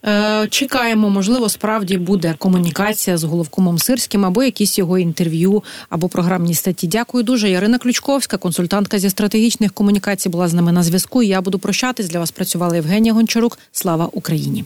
Е, 0.07 0.49
чекаємо, 0.49 1.11
можливо, 1.11 1.49
справді 1.49 1.99
буде 1.99 2.35
комунікація 2.39 3.17
з 3.17 3.25
головкомом 3.25 3.79
Сирським 3.79 4.25
або 4.25 4.43
якісь 4.43 4.79
його 4.79 4.99
інтерв'ю 4.99 5.63
або 5.91 6.09
програмні 6.09 6.55
статті. 6.55 6.89
Дякую 6.89 7.25
дуже. 7.25 7.49
Ярина 7.49 7.79
Ключковська, 7.79 8.39
консультантка 8.39 8.99
зі 8.99 9.11
стратегічних 9.11 9.73
комунікацій, 9.75 10.29
була 10.29 10.49
з 10.49 10.55
нами 10.55 10.73
на 10.73 10.83
зв'язку. 10.83 11.23
Я 11.23 11.41
буду 11.41 11.59
прощатись. 11.59 12.11
Для 12.11 12.19
вас 12.19 12.31
працювала 12.31 12.75
Євгенія 12.75 13.15
Гончарук. 13.15 13.59
Слава 13.73 14.09
Україні. 14.13 14.65